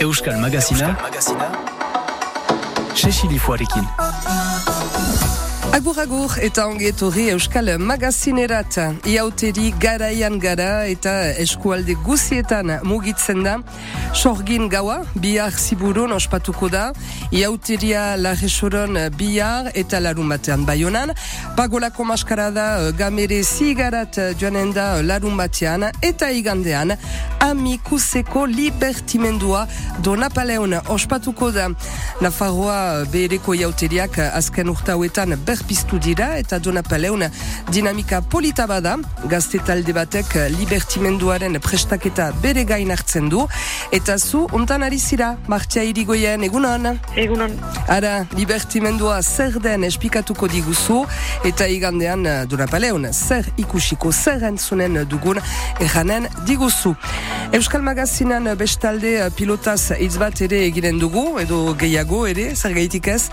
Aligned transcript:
Euskal 0.00 0.38
Magazina, 0.38 0.96
Magazina. 1.02 1.68
Agur 5.78 5.98
agur 6.02 6.32
eta 6.42 6.64
ongetorri 6.66 7.28
Euskal 7.30 7.68
Magazinerat 7.78 8.74
iauteri 9.06 9.68
garaian 9.78 10.40
gara 10.42 10.88
eta 10.90 11.12
eskualde 11.38 11.94
guzietan 12.02 12.72
mugitzen 12.82 13.44
da. 13.46 13.52
Sorgin 14.10 14.66
gaua, 14.72 15.04
bihar 15.14 15.54
ziburun 15.54 16.10
ospatuko 16.16 16.66
da. 16.72 16.88
Iauteria 17.30 18.16
lagesoron 18.18 18.98
bihar 19.14 19.68
eta 19.78 20.00
larun 20.02 20.26
batean 20.34 20.64
baionan. 20.66 21.12
Pagolako 21.54 22.08
maskarada 22.10 22.90
gamere 22.98 23.44
zigarat 23.44 24.18
joanen 24.40 24.74
da 24.74 24.88
larun 25.02 25.38
batean. 25.38 25.92
Eta 26.02 26.32
igandean 26.34 26.96
amikuseko 27.46 28.48
libertimendua 28.50 29.68
do 30.02 30.16
Napaleon 30.16 30.74
ospatuko 30.88 31.52
da. 31.54 31.70
Nafarroa 32.20 33.06
bereko 33.14 33.54
iauteriak 33.54 34.18
azken 34.32 34.74
urtauetan 34.74 35.38
ber 35.46 35.67
berpiztu 35.68 35.98
dira 35.98 36.38
eta 36.38 36.58
dona 36.58 36.82
paleuna 36.82 37.30
dinamika 37.72 38.22
polita 38.22 38.66
bada. 38.66 38.96
Gazte 39.28 39.58
talde 39.58 39.92
batek 39.92 40.34
libertimenduaren 40.56 41.58
prestaketa 41.60 42.32
bere 42.42 42.64
gain 42.64 42.90
hartzen 42.90 43.28
du. 43.28 43.46
Eta 43.92 44.16
zu 44.18 44.46
untan 44.52 44.82
ari 44.82 44.98
zira 44.98 45.36
martxa 45.48 45.82
irigoien 45.82 46.42
egunon? 46.42 46.98
Egunon. 47.16 47.52
Ara 47.88 48.24
libertimendua 48.36 49.20
zer 49.22 49.60
den 49.60 49.84
espikatuko 49.84 50.48
diguzu? 50.48 51.04
Eta 51.44 51.68
igandean 51.68 52.24
dona 52.48 52.66
paleuna 52.66 53.12
zer 53.12 53.44
ikusiko 53.58 54.12
zer 54.12 54.42
entzunen 54.48 55.04
dugun 55.08 55.40
eranen 55.80 56.28
diguzu. 56.46 56.94
Euskal 57.52 57.82
Magazinan 57.82 58.48
bestalde 58.56 59.28
pilotaz 59.36 59.92
hitz 59.98 60.16
bat 60.20 60.40
ere 60.44 60.64
egiren 60.66 60.98
dugu 61.00 61.38
edo 61.40 61.74
gehiago 61.78 62.24
ere 62.28 62.54
zer 62.56 62.72
gaitik 62.76 63.08
ez? 63.08 63.28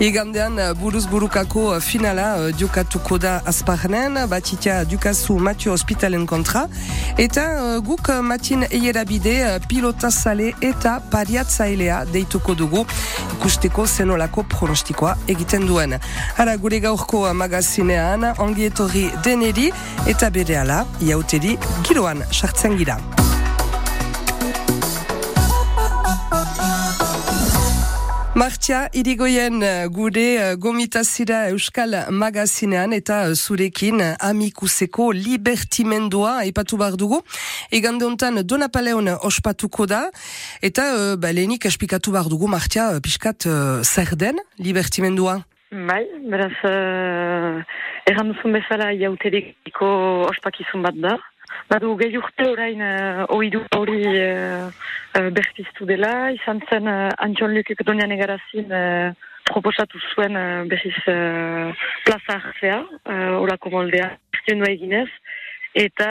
Igandean 0.00 0.58
buruz 0.80 1.06
burukako 1.10 1.79
finala 1.80 2.50
diokatuko 2.52 3.18
da 3.18 3.40
azparnen, 3.46 4.18
batitia 4.28 4.84
dukazu 4.84 5.38
Matio 5.38 5.72
Hospitalen 5.72 6.26
kontra, 6.26 6.66
eta 7.18 7.44
guk 7.84 8.08
matin 8.22 8.64
eierabide 8.70 9.60
pilota 9.68 10.10
sale 10.10 10.52
eta 10.60 10.98
pariatzailea 11.12 12.04
deituko 12.12 12.54
dugu 12.54 12.84
ikusteko 13.38 13.86
zenolako 13.86 14.44
pronostikoa 14.48 15.16
egiten 15.28 15.66
duen. 15.66 15.98
Hara 16.36 16.56
gure 16.56 16.80
gaurko 16.80 17.26
magazinean, 17.34 18.30
ongietorri 18.38 19.08
deneri 19.24 19.70
eta 20.06 20.30
bere 20.30 20.60
ala, 20.64 20.84
iauteri 21.00 21.58
giroan 21.88 22.24
sartzen 22.30 22.78
gira. 22.80 23.00
Martia, 28.36 28.86
irigoien 28.94 29.58
eh, 29.60 29.86
gure 29.90 30.22
eh, 30.38 30.54
gomitazira 30.54 31.48
Euskal 31.50 31.96
Magazinean 32.14 32.92
eta 32.94 33.24
eh, 33.26 33.34
zurekin 33.34 33.98
amikuseko 34.22 35.08
libertimendua 35.10 36.44
ipatu 36.46 36.78
bar 36.78 36.94
dugu. 36.94 37.18
Egande 37.74 38.06
hontan 38.06 38.44
Donapaleon 38.46 39.10
ospatuko 39.26 39.88
da 39.90 40.04
eta 40.62 41.16
ba, 41.18 41.32
lehenik 41.34 41.66
espikatu 41.66 42.14
bar 42.14 42.30
dugu 42.30 42.46
Martia 42.46 42.92
piskat 43.02 43.48
zer 43.82 44.14
den 44.14 44.38
libertimendua? 44.62 45.40
Bai, 45.70 46.02
beraz, 46.26 46.54
uh, 46.66 47.62
erran 48.10 48.32
duzun 48.32 48.56
bezala 48.56 48.88
jauteriko 48.98 49.90
ospakizun 50.26 50.82
bat 50.82 50.96
da. 50.98 51.12
Badu 51.70 51.94
gehi 52.00 52.18
urte 52.18 52.46
orain 52.50 52.80
uh, 52.82 53.26
oidu 53.36 53.62
hori 53.76 54.02
uh, 54.06 54.70
uh, 55.18 55.28
bertiztu 55.36 55.86
dela, 55.86 56.30
izan 56.34 56.62
zen 56.70 56.88
uh, 56.90 57.10
Antxon 57.26 57.54
Lukik 57.54 57.84
donian 57.86 58.10
egarazin 58.16 58.72
uh, 58.74 59.12
proposatu 59.50 60.00
zuen 60.14 60.36
uh, 60.38 60.64
berriz 60.70 60.96
uh, 61.06 61.70
plaza 62.06 62.38
hartzea, 62.38 62.80
uh, 63.04 63.36
orako 63.42 63.72
moldea, 63.76 64.10
bertiundua 64.34 64.72
eginez, 64.74 65.08
eta 65.74 66.10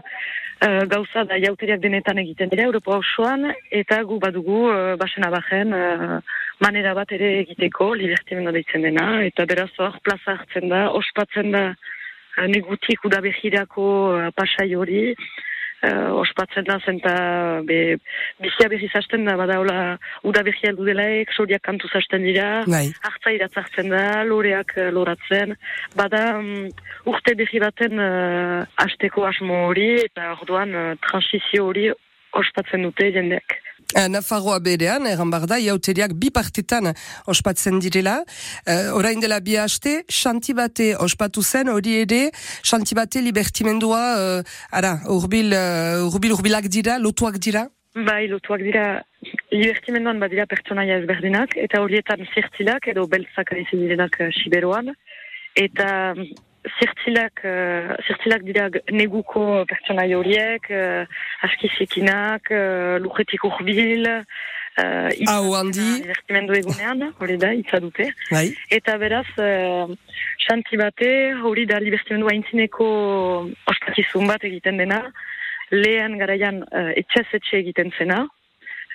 uh, 0.00 0.82
gauza 0.88 1.26
da 1.28 1.38
jauteriak 1.42 1.82
denetan 1.82 2.18
egiten 2.24 2.52
dira, 2.52 2.68
Europa 2.70 2.96
osoan, 2.96 3.50
eta 3.70 4.00
gu 4.08 4.18
badugu 4.22 4.62
uh, 4.70 4.94
basen 5.00 5.28
abajen 5.28 5.76
uh, 5.76 6.20
manera 6.64 6.94
bat 6.96 7.12
ere 7.12 7.34
egiteko, 7.42 7.92
libertimendu 8.00 8.54
deitzen 8.56 8.86
dena, 8.88 9.10
eta 9.28 9.44
beraz 9.48 9.70
hor 9.78 10.00
plaza 10.04 10.38
hartzen 10.38 10.70
da, 10.72 10.86
ospatzen 11.00 11.52
da, 11.52 11.66
negutik 12.44 13.04
udabehirako 13.08 13.86
uh, 14.12 14.30
pasai 14.36 14.74
hori, 14.76 15.14
uh, 15.82 16.12
ospatzen 16.20 16.66
da 16.68 16.78
zen 16.84 17.00
be, 17.66 17.98
bizia 18.42 18.68
behiz 18.68 18.90
hasten 18.94 19.24
da, 19.24 19.36
bada 19.36 19.58
hola 19.60 19.98
udabehia 20.24 20.72
aldu 20.72 20.86
delaek, 20.88 21.32
soriak 21.32 21.62
kantu 21.62 21.88
zasten 21.88 22.22
dira, 22.22 22.64
bai. 22.66 22.86
hartza 23.02 23.32
iratzartzen 23.32 23.90
da, 23.92 24.22
loreak 24.24 24.76
uh, 24.76 24.90
loratzen, 24.92 25.56
bada 25.96 26.24
um, 26.38 26.68
urte 27.06 27.36
behi 27.38 27.60
baten 27.62 28.00
uh, 28.00 28.64
asteko 28.86 29.26
asmo 29.28 29.66
hori, 29.68 29.92
eta 30.04 30.32
orduan 30.40 30.74
uh, 30.74 30.88
transizio 31.08 31.70
hori 31.70 31.90
ospatzen 32.36 32.84
dute 32.88 33.12
jendeak. 33.12 33.60
Eh, 33.94 34.08
Nafarroa 34.08 34.58
berean, 34.58 35.06
erran 35.06 35.30
bar 35.30 35.44
da, 35.46 35.60
jauteriak 35.62 36.16
bi 36.18 36.32
partetan 36.34 36.90
ospatzen 37.30 37.78
direla. 37.78 38.16
Uh, 38.66 38.96
orain 38.98 39.20
dela 39.22 39.38
bi 39.38 39.54
haste, 39.62 40.00
xantibate 40.10 40.88
ospatu 40.98 41.42
zen, 41.42 41.70
hori 41.70 41.94
ere, 42.02 42.32
xantibate 42.66 43.22
libertimendua, 43.22 44.00
uh, 44.18 44.56
ara, 44.74 44.96
urbil, 45.14 45.54
uh, 45.54 46.08
urbil 46.10 46.34
urbilak 46.34 46.66
dira, 46.66 46.98
lotuak 46.98 47.38
dira? 47.38 47.68
Bai, 47.94 48.26
lotuak 48.28 48.66
dira, 48.66 48.88
libertimenduan 49.54 50.18
badira 50.18 50.48
pertsonaia 50.50 50.98
ezberdinak, 51.04 51.54
eta 51.68 51.80
horietan 51.84 52.26
zirtzilak 52.34 52.90
edo 52.90 53.06
beltzak 53.06 53.54
aizin 53.54 53.86
direnak 53.86 54.18
uh, 54.18 54.32
siberoan, 54.42 54.90
eta 55.54 55.88
zertzilak, 56.78 57.42
uh, 57.44 57.94
zertzilak 58.06 58.44
dira 58.46 58.68
neguko 58.92 59.64
pertsona 59.70 60.06
horiek, 60.18 60.68
uh, 60.70 61.06
askizekinak, 61.48 62.50
uh, 62.50 62.98
lujetik 63.02 63.44
urbil, 63.48 64.06
uh, 64.06 64.22
Hau 65.30 65.54
handi. 65.56 65.86
Divertimendu 66.04 66.56
egunean, 66.58 67.06
hori 67.20 67.38
da, 67.40 67.52
itza 67.56 67.80
dute. 67.80 68.10
Bai. 68.30 68.50
Eta 68.70 68.96
beraz, 69.00 69.26
uh, 69.40 69.88
xanti 70.46 70.76
bate, 70.80 71.10
hori 71.40 71.64
da 71.68 71.80
divertimendu 71.80 72.28
haintzineko 72.32 72.88
ospakizun 73.72 74.28
bat 74.28 74.44
egiten 74.44 74.82
dena, 74.82 75.00
lehen 75.72 76.18
garaian 76.20 76.60
uh, 76.66 76.90
etxez 76.94 77.28
etxe 77.40 77.62
egiten 77.64 77.94
zena, 77.98 78.26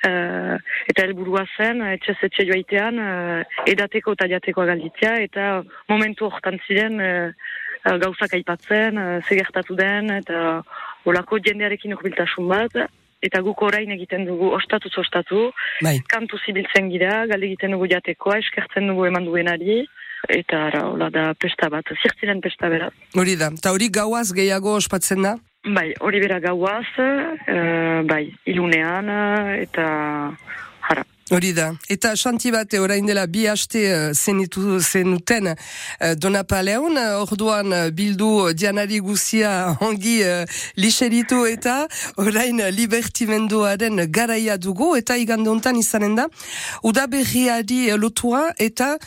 Uh, 0.01 0.55
eta 0.89 1.03
helburua 1.05 1.43
zen, 1.59 1.83
etxe 1.85 2.15
zetxe 2.25 2.47
joaitean, 2.47 2.95
uh, 2.97 3.59
edateko 3.69 4.15
eta 4.15 4.25
jateko 4.31 4.63
agalditzea, 4.63 5.11
eta 5.27 5.49
momentu 5.91 6.25
hortan 6.25 6.57
ziren, 6.65 6.97
uh, 6.97 7.51
gauzak 7.83 8.33
aipatzen, 8.37 8.97
uh, 8.97 9.19
zegertatu 9.27 9.75
den, 9.75 10.11
eta 10.21 10.61
olako 11.05 11.39
jendearekin 11.43 11.95
urbiltasun 11.95 12.49
bat, 12.51 12.75
eta 13.21 13.41
guk 13.45 13.61
orain 13.61 13.91
egiten 13.93 14.25
dugu 14.25 14.51
ostatu 14.57 14.89
ostatu, 14.97 15.49
bai. 15.81 15.99
kantu 16.09 16.39
zibiltzen 16.45 16.89
gira, 16.93 17.25
galde 17.29 17.49
egiten 17.51 17.75
dugu 17.75 17.89
jatekoa, 17.89 18.39
eskertzen 18.41 18.87
dugu 18.89 19.05
eman 19.09 19.25
duenari, 19.25 19.83
eta 20.29 20.65
ara, 20.69 20.85
hola 20.89 21.09
da 21.09 21.31
pesta 21.33 21.69
bat, 21.69 21.85
zirtziren 22.01 22.41
pesta 22.41 22.69
berat. 22.69 22.93
Hori 23.17 23.35
da, 23.37 23.51
eta 23.57 23.73
hori 23.73 23.89
gauaz 23.89 24.31
gehiago 24.33 24.75
ospatzen 24.77 25.25
da? 25.25 25.35
Bai, 25.61 25.91
hori 26.01 26.19
bera 26.23 26.39
gauaz, 26.41 26.87
uh, 26.97 28.01
bai, 28.09 28.25
ilunean, 28.49 29.09
eta. 29.61 29.87
Hori 31.29 31.53
da, 31.53 31.69
eta 31.87 32.15
xanti 32.19 32.49
bate 32.51 32.79
orain 32.81 33.05
dela 33.07 33.27
bi 33.29 33.45
haste 33.47 33.81
uh, 33.87 34.09
zenitu 34.11 34.79
zenuten 34.81 35.51
uh, 35.53 35.55
donapaleun, 36.17 36.97
orduan 37.21 37.71
uh, 37.71 37.89
bildu 37.93 38.51
dianari 38.57 38.99
guzia 38.99 39.77
ongi 39.85 40.17
uh, 40.25 40.43
lixeritu 40.75 41.45
eta 41.47 41.85
orain 42.17 42.59
libertimenduaren 42.75 44.07
garaia 44.11 44.57
dugu. 44.57 44.95
Eta 44.97 45.15
igandontan 45.15 45.77
izanen 45.79 46.17
da, 46.17 46.27
udaberriari 46.83 47.91
lotua 48.01 48.49
eta 48.59 48.97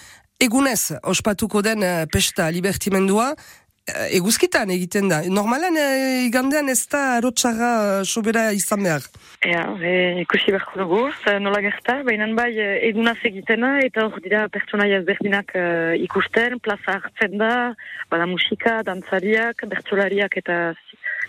egunez 0.40 0.94
ospatuko 1.02 1.60
den 1.62 1.84
pesta 2.12 2.48
libertimendua, 2.50 3.34
Eh, 3.34 3.63
eguzkitan 3.86 4.70
egiten 4.72 5.10
da. 5.12 5.20
Normalan 5.28 5.76
e, 5.76 5.86
igandean 6.24 6.70
ez 6.72 6.86
da 6.88 7.02
arotxarra 7.18 7.72
eh, 8.00 8.04
sobera 8.04 8.44
izan 8.56 8.84
behar. 8.86 9.04
Ea, 9.44 9.64
e, 9.76 9.92
ikusi 10.22 10.54
beharko 10.54 10.80
dugu, 10.80 11.02
nola 11.44 11.60
gerta, 11.60 11.98
baina 12.06 12.28
bai 12.38 12.50
egunaz 12.88 13.18
egitena 13.28 13.76
eta 13.84 14.06
hor 14.06 14.20
dira 14.24 14.46
pertsonaia 14.48 15.02
ezberdinak 15.02 15.52
ikusten, 16.00 16.58
plaza 16.64 16.98
hartzen 16.98 17.36
da, 17.38 17.52
bada 18.10 18.26
musika, 18.26 18.80
dantzariak, 18.88 19.66
bertsolariak 19.68 20.40
eta 20.40 20.60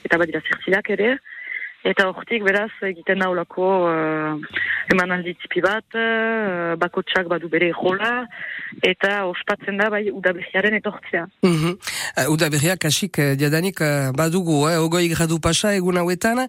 eta 0.05 0.19
badira 0.21 0.41
zirtzilak 0.45 0.93
ere. 0.95 1.15
Eta 1.85 2.07
hortik 2.09 2.41
beraz 2.41 2.71
egiten 2.87 3.19
da 3.21 3.27
olako 3.29 3.65
uh, 3.85 4.39
eman 4.89 5.11
aldi 5.13 5.35
tipi 5.37 5.61
bat, 5.61 5.85
uh, 5.93 6.73
bakotsak 6.81 7.29
badu 7.29 7.49
bere 7.51 7.67
jola, 7.77 8.25
eta 8.81 9.11
ospatzen 9.29 9.77
da 9.77 9.91
bai 9.93 10.07
udaberriaren 10.09 10.79
etortzea. 10.79 11.27
Mm 11.45 11.53
-hmm. 11.53 11.77
uh, 11.77 12.33
udaberriak 12.33 12.81
kasik 12.87 13.19
uh, 13.21 13.35
diadanik 13.37 13.81
uh, 13.81 14.09
badugu, 14.17 14.57
eh, 14.69 14.79
ogoi 14.81 15.07
gradu 15.13 15.39
pasa 15.39 15.75
egun 15.75 15.97
hauetan. 16.01 16.47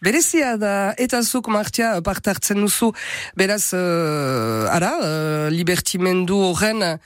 Berezia 0.00 0.56
da, 0.56 0.92
eta 0.98 1.22
zuk 1.22 1.48
martia 1.48 2.00
partartzen 2.02 2.60
duzu, 2.60 2.92
beraz, 3.34 3.72
uh, 3.72 4.76
ara, 4.76 4.92
uh, 5.00 5.48
libertimendu 5.50 6.36
horren 6.50 6.82
uh, 6.82 6.96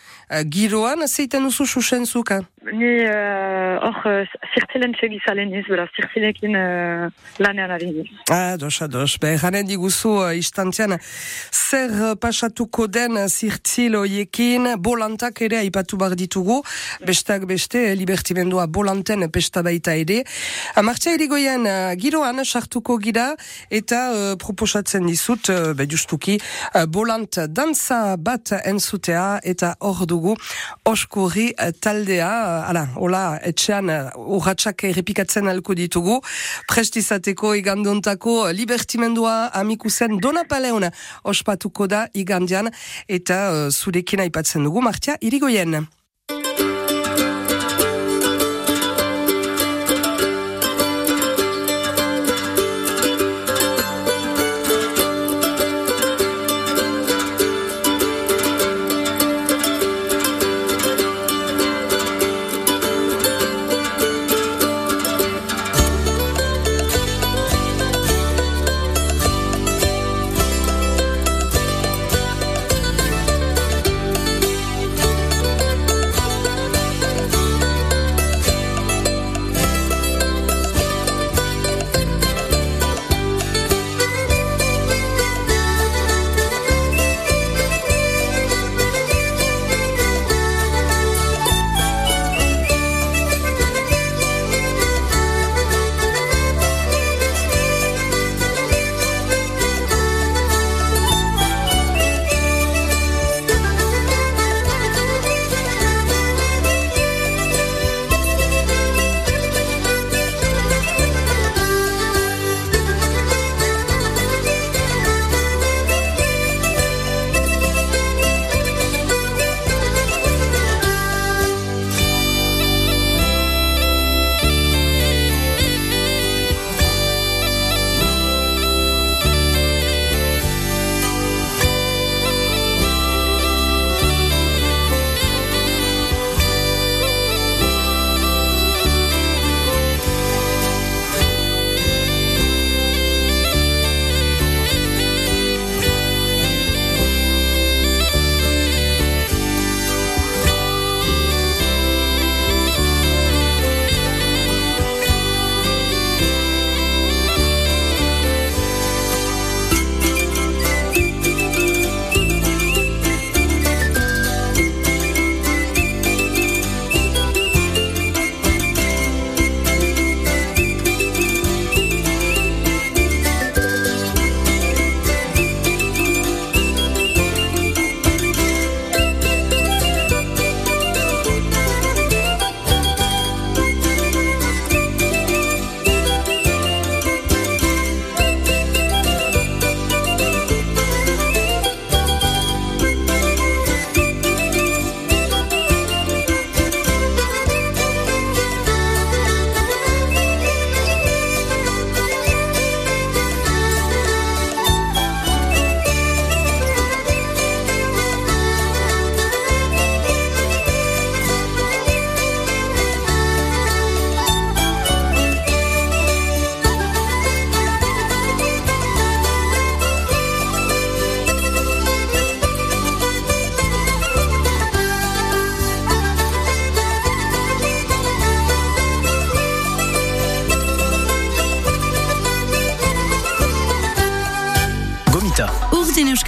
giroan, 0.50 1.06
zeiten 1.06 1.42
duzu 1.46 1.66
susen 1.66 2.06
zuka? 2.06 2.42
Ni 2.60 2.90
hor 3.80 4.02
uh, 4.04 4.26
zirtzilen 4.52 4.92
segizalen 5.00 5.48
iz, 5.56 5.62
beraz, 5.64 5.86
zirtzilekin 5.96 6.52
uh, 6.60 7.06
lanean 7.40 7.70
ari. 7.72 7.88
Ah, 8.28 8.58
dos, 8.60 8.74
ados. 8.84 9.14
Be, 9.22 9.30
janen 9.40 9.64
diguzu 9.64 10.10
uh, 10.26 10.34
istantzian, 10.36 10.92
zer 11.48 12.18
pasatuko 12.20 12.84
den 12.92 13.16
zirtzil 13.32 13.96
oiekin, 14.02 14.74
bolantak 14.76 15.40
ere 15.46 15.62
aipatu 15.62 15.96
bar 15.96 16.12
ditugu, 16.20 16.58
bestak 17.08 17.46
beste, 17.48 17.94
libertimendua 17.96 18.66
bolanten 18.68 19.24
pesta 19.32 19.64
baita 19.64 19.96
ere. 19.96 20.20
Martia 20.84 21.16
erigoien, 21.16 21.64
uh, 21.64 21.96
giroan 21.96 22.44
sartuko 22.44 22.98
gira, 23.00 23.30
eta 23.72 24.02
uh, 24.12 24.36
proposatzen 24.36 25.08
dizut, 25.08 25.48
uh, 25.48 25.88
justuki, 25.88 26.36
uh, 26.74 26.84
bolant 26.84 27.40
danza 27.48 28.18
bat 28.20 28.52
entzutea, 28.60 29.40
eta 29.48 29.78
hor 29.80 30.04
dugu, 30.04 30.36
oskurri 30.84 31.54
uh, 31.56 31.72
taldea, 31.80 32.30
ala, 32.68 32.86
hola, 32.96 33.22
etxean 33.46 33.90
urratxak 34.16 34.84
errepikatzen 34.90 35.50
alko 35.50 35.76
ditugu, 35.78 36.20
prestizateko 36.70 37.54
igandontako 37.60 38.50
libertimendua 38.56 39.50
amikusen 39.60 40.18
dona 40.22 40.44
paleona 40.48 40.90
ospatuko 41.24 41.86
da 41.90 42.06
igandian, 42.14 42.70
eta 43.08 43.40
uh, 43.50 43.64
zurekin 43.70 44.26
aipatzen 44.26 44.68
dugu, 44.68 44.82
Martia, 44.84 45.18
irigoien. 45.20 45.80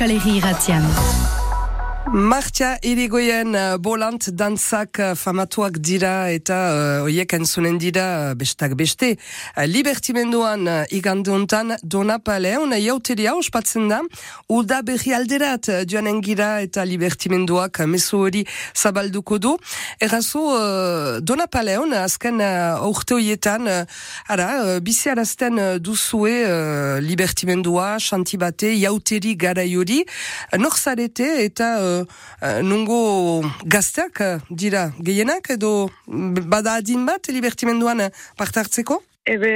Euskal 0.03 0.17
Herri 0.19 0.39
irratian. 0.39 1.42
Martia 2.13 2.75
irigoien 2.85 3.55
uh, 3.57 3.79
bolant 3.81 4.27
dantzak 4.37 4.99
uh, 5.01 5.15
famatuak 5.17 5.79
dira 5.81 6.29
eta 6.29 6.57
uh, 6.69 7.07
oiek 7.07 7.33
entzunen 7.33 7.79
dira 7.81 8.03
uh, 8.05 8.35
bestak 8.37 8.75
beste. 8.77 9.15
Libertimenduan 9.65 10.69
uh, 10.69 10.75
iganduntan 10.93 11.73
dona 11.81 12.19
paleon 12.21 12.75
jauteria 12.77 13.33
ospatzen 13.33 13.89
da. 13.89 14.03
Uda 14.53 14.83
berri 14.85 15.15
alderat 15.17 15.71
uh, 15.73 15.79
joanen 15.89 16.21
gira 16.21 16.51
eta 16.61 16.85
libertimenduak 16.85 17.81
mesu 17.89 18.21
hori 18.27 18.45
zabalduko 18.77 19.41
du. 19.41 19.55
Errazu 19.97 20.45
uh, 20.53 21.17
dona 21.25 21.49
paleon 21.49 21.97
azken 21.97 22.45
urte 22.91 23.17
horietan 23.17 23.65
uh, 23.65 23.81
ara, 24.29 24.51
uh, 24.61 24.77
bizi 24.85 25.09
arazten 25.09 25.57
uh, 25.57 25.71
duzue 25.81 26.37
uh, 26.45 27.01
libertimendua, 27.01 27.97
xantibate, 27.97 28.77
jauteri 28.85 29.33
gara 29.33 29.65
jori. 29.65 30.03
Uh, 30.53 30.61
Norzarete 30.61 31.33
eta 31.49 31.73
uh, 31.81 32.02
nungo 32.63 33.43
gazteak 33.65 34.21
uh, 34.21 34.41
dira 34.51 34.91
gehienak 34.99 35.51
edo 35.57 35.91
bada 36.07 36.79
adin 36.81 37.07
bat 37.07 37.29
libertimenduan 37.29 38.11
parte 38.37 38.61
hartzeko? 38.61 39.03
Ebe, 39.23 39.53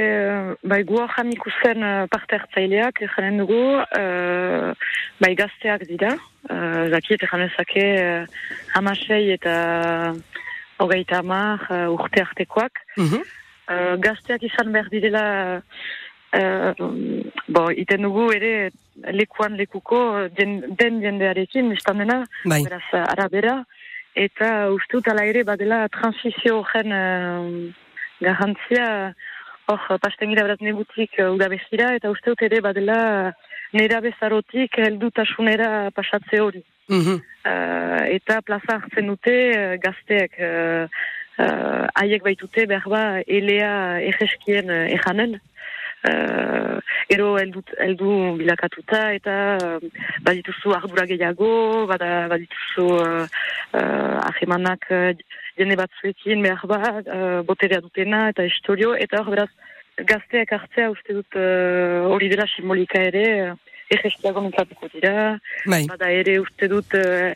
bai, 0.63 0.83
guak 0.87 1.17
ikusen 1.27 1.83
parte 2.07 2.37
hartzaileak, 2.37 3.01
janen 3.15 3.41
dugu, 3.43 3.63
uh, 3.83 4.71
Bai, 5.17 5.33
gazteak 5.33 5.87
dira, 5.89 6.11
uh, 6.49 6.83
zaki 6.93 7.15
eta 7.15 7.29
janezake 7.31 7.85
uh, 7.97 8.25
hamasei 8.75 9.31
eta 9.33 9.53
hogeita 10.77 11.23
hamar 11.23 11.63
uh, 11.71 11.87
urte 11.95 12.21
artekoak. 12.21 12.83
Mhm. 12.97 13.23
Uh, 13.67 13.95
gazteak 13.99 14.45
izan 14.45 14.69
behar 14.71 14.91
direla, 14.93 15.23
uh, 16.37 16.71
bo, 17.49 17.65
iten 17.73 18.05
dugu 18.05 18.29
ere 18.35 18.69
lekuan 19.13 19.57
lekuko 19.57 20.27
den, 20.37 20.61
den 20.79 21.01
jendearekin, 21.01 21.69
biztan 21.73 22.03
dena, 22.03 22.23
Bai. 22.45 22.63
beraz, 22.65 22.85
arabera, 23.05 23.57
eta 24.17 24.69
uste 24.73 24.97
dut 24.97 25.09
ala 25.11 25.25
ere 25.29 25.43
badela 25.47 25.83
transizio 25.93 26.61
horren 26.61 26.95
uh, 26.95 27.73
garrantzia, 28.23 28.87
hor, 29.67 29.83
pasten 30.01 30.33
gira 30.33 30.47
beraz 30.47 30.59
negutik 30.65 31.19
uh, 31.19 31.29
udabezira, 31.35 31.93
eta 31.99 32.11
uste 32.13 32.33
dut 32.33 32.41
ere 32.49 32.61
badela 32.65 32.97
nera 33.77 33.99
bezarotik 34.01 34.79
heldutasunera 34.79 35.91
pasatze 35.95 36.41
hori. 36.41 36.63
Mhm. 36.87 37.21
Uh, 37.47 38.03
eta 38.15 38.41
plaza 38.41 38.79
hartzen 38.79 39.09
dute 39.11 39.35
uh, 39.51 39.75
gazteek 39.83 40.39
uh, 40.39 40.87
uh, 41.37 41.85
haiek 41.99 42.23
baitute 42.23 42.65
behar 42.69 42.87
ba 42.91 43.03
elea 43.27 43.99
egeskien 44.07 44.71
uh, 44.71 44.85
ejanen. 44.95 45.37
Uh, 46.05 46.77
ero 47.09 47.31
heldu, 47.39 47.63
heldu 47.81 48.11
bilakatuta 48.37 48.99
eta 49.17 49.35
uh, 49.57 49.79
badituzu 50.23 50.75
ardura 50.77 51.07
gehiago, 51.09 51.87
bada, 51.89 52.27
badituzu 52.31 52.85
uh, 53.01 53.25
uh, 53.73 54.29
ahemanak 54.29 54.85
uh, 54.93 55.09
jende 55.57 55.75
batzuekin 55.79 56.45
behar 56.45 56.67
ba 56.69 56.81
uh, 57.01 57.41
boterea 57.49 57.81
dutena 57.81 58.27
eta 58.29 58.45
historio, 58.45 58.93
eta 58.95 59.23
hor 59.23 59.33
beraz 59.33 59.49
gazteak 59.97 60.53
hartzea 60.53 60.91
uste 60.93 61.17
dut 61.17 61.39
uh, 61.41 62.05
hori 62.13 62.29
dela 62.29 62.45
simbolika 62.53 63.01
ere, 63.01 63.25
uh, 63.49 63.55
egeskiago 63.89 64.45
mintzatuko 64.45 64.91
dira, 64.93 65.39
Bai. 65.65 65.85
Bada 65.89 66.11
ere 66.13 66.37
uste 66.43 66.69
dut 66.71 66.93
uh, 66.93 67.33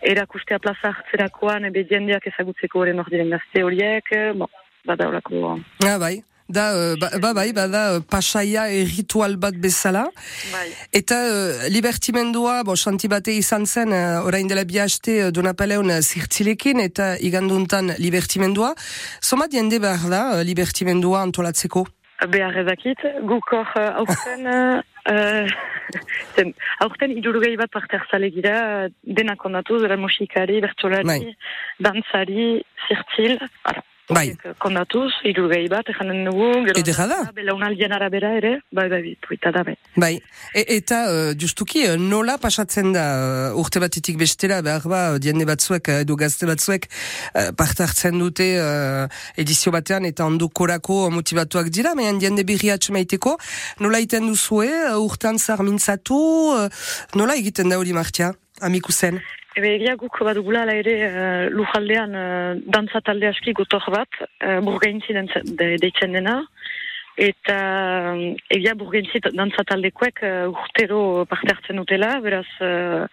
erakustea 0.00 0.58
plaza 0.58 0.94
hartzerakoan 0.94 1.68
ebe 1.68 1.84
jendeak 1.90 2.26
ezagutzeko 2.32 2.82
horren 2.82 3.02
hor 3.02 3.10
diren 3.12 3.32
gazte 3.36 3.64
horiek, 3.66 4.12
eh, 4.16 4.32
bon, 4.32 4.48
bada 4.88 5.08
horako... 5.10 5.58
Ah, 5.84 5.98
bai. 6.00 6.16
Da, 6.50 6.72
uh, 6.74 6.96
ba, 6.98 7.10
ba, 7.22 7.30
bai, 7.30 7.52
bada 7.54 7.82
uh, 7.94 8.00
pasaia 8.02 8.64
erritual 8.74 9.36
bat 9.38 9.54
bezala. 9.54 10.08
Bai. 10.50 10.66
Eta 10.98 11.18
uh, 11.22 11.68
libertimendua, 11.70 12.64
bo, 12.66 12.74
xanti 12.74 13.06
bate 13.12 13.36
izan 13.38 13.68
zen, 13.70 13.94
uh, 13.94 14.26
orain 14.26 14.50
dela 14.50 14.64
bi 14.66 14.80
haste 14.82 15.14
uh, 15.28 15.30
donapaleun 15.30 15.92
uh, 15.94 16.00
zirtzilekin, 16.02 16.82
eta 16.82 17.12
iganduntan 17.22 17.94
libertimendua. 18.02 18.72
Somat 19.22 19.54
jende 19.54 19.78
behar 19.78 20.10
da 20.10 20.22
uh, 20.32 20.42
libertimendua 20.46 21.22
antolatzeko? 21.28 21.84
Behar 22.34 22.58
ezakit, 22.64 23.06
guk 23.30 23.54
hor 23.54 23.70
uh, 23.78 24.02
aurten, 24.02 24.50
uh, 24.50 25.46
zen, 26.34 26.50
aurten 26.82 27.14
idurgei 27.14 27.54
bat 27.62 27.70
parte 27.70 28.00
hartzale 28.00 28.32
gira, 28.34 28.56
denak 29.06 29.46
ondatu, 29.46 29.78
zera 29.86 29.96
musikari, 29.96 30.58
bertsolari, 30.66 31.06
Bai. 31.14 31.22
dantzari, 31.86 32.50
zirtzil, 32.88 33.38
ara. 33.70 33.86
Bai. 34.10 34.30
Horiek 34.34 34.58
Kondatuz, 34.62 35.10
idurgei 35.28 35.66
bat, 35.70 35.88
ejanen 35.92 36.24
dugu, 36.26 36.48
gero... 36.66 36.80
Edera 36.80 37.06
da. 37.10 37.18
Belaunaldian 37.36 37.94
arabera 37.94 38.32
ere, 38.38 38.52
bai, 38.74 38.88
bai, 38.90 39.00
bai, 39.04 39.14
puita 39.26 39.52
da, 39.54 39.62
bai. 39.66 39.76
Bai, 40.02 40.12
e, 40.52 40.64
eta 40.76 41.00
uh, 41.10 41.30
justuki 41.38 41.84
uh, 41.86 41.96
nola 42.00 42.36
pasatzen 42.42 42.92
da 42.96 43.04
uh, 43.52 43.60
urte 43.60 43.82
batetik 43.82 44.18
bestera, 44.20 44.60
behar 44.66 44.86
ba, 44.90 45.00
diende 45.22 45.46
batzuek 45.48 45.92
edo 46.00 46.18
gazte 46.20 46.48
batzuek 46.50 46.88
uh, 46.90 47.50
parte 47.56 47.86
hartzen 47.86 48.18
dute 48.20 48.48
uh, 48.58 49.06
edizio 49.40 49.72
batean 49.74 50.08
eta 50.10 50.26
ondokorako 50.26 51.02
motivatuak 51.14 51.70
dira, 51.70 51.94
mehan 51.98 52.18
diende 52.22 52.46
birri 52.48 52.72
atxemaiteko, 52.74 53.36
nola 53.84 54.02
egiten 54.02 54.26
duzue, 54.30 54.70
uh, 54.90 54.98
urtean 54.98 55.38
zar 55.38 55.62
mintzatu, 55.66 56.22
uh, 56.56 56.66
nola 57.14 57.38
egiten 57.38 57.70
da 57.70 57.78
hori 57.78 57.94
martia, 57.94 58.34
amiku 58.66 58.92
zen? 58.92 59.22
Ebe 59.58 59.72
egia 59.74 59.96
guk 59.98 60.14
badugula 60.22 60.60
ala 60.62 60.76
ere 60.78 60.92
uh, 61.08 61.48
lujaldean 61.50 62.12
uh, 62.14 62.52
dantza 62.70 63.00
talde 63.02 63.26
aski 63.26 63.50
gotor 63.58 63.82
bat, 63.90 64.20
uh, 64.46 64.60
burgaintzi 64.62 65.16
dantza- 65.16 65.42
de, 65.42 65.72
deitzen 65.82 66.14
dena, 66.14 66.36
eta 67.18 67.56
um, 68.12 68.22
egia 68.46 68.76
burgaintzi 68.78 69.18
dantza 69.26 69.64
taldekoek 69.66 70.22
uh, 70.22 70.46
urtero 70.52 71.00
parte 71.26 71.50
hartzen 71.56 71.82
dutela, 71.82 72.12
beraz 72.22 72.46
uh, 72.62 73.08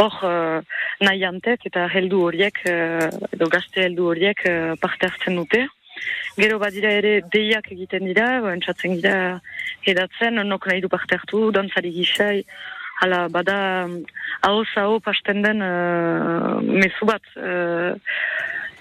hor 0.00 0.16
uh, 0.24 0.80
nahi 1.04 1.26
antek 1.28 1.68
eta 1.68 1.84
heldu 1.92 2.22
horiek, 2.30 2.62
uh, 2.72 3.10
edo 3.36 3.50
gazte 3.52 3.84
heldu 3.84 4.08
horiek 4.14 4.46
uh, 4.48 4.78
parte 4.80 5.10
hartzen 5.10 5.36
dute. 5.42 5.66
Gero 6.40 6.56
badira 6.60 6.88
ere 6.92 7.18
deiak 7.32 7.68
egiten 7.72 8.08
dira, 8.08 8.40
ba, 8.44 8.56
entzatzen 8.56 8.96
dira 8.96 9.42
edatzen, 9.84 10.40
nok 10.48 10.66
nahi 10.68 10.80
du 10.84 10.88
parte 10.92 11.16
hartu, 11.20 11.50
dantzari 11.52 11.92
gisai, 12.00 12.40
hala 13.00 13.26
bada 13.28 13.58
ahoz 14.42 14.68
aho 14.76 15.00
pasten 15.00 15.42
den 15.44 15.62
uh, 15.62 16.60
mezu 16.62 17.08
bat 17.08 17.24
uh, 17.36 17.94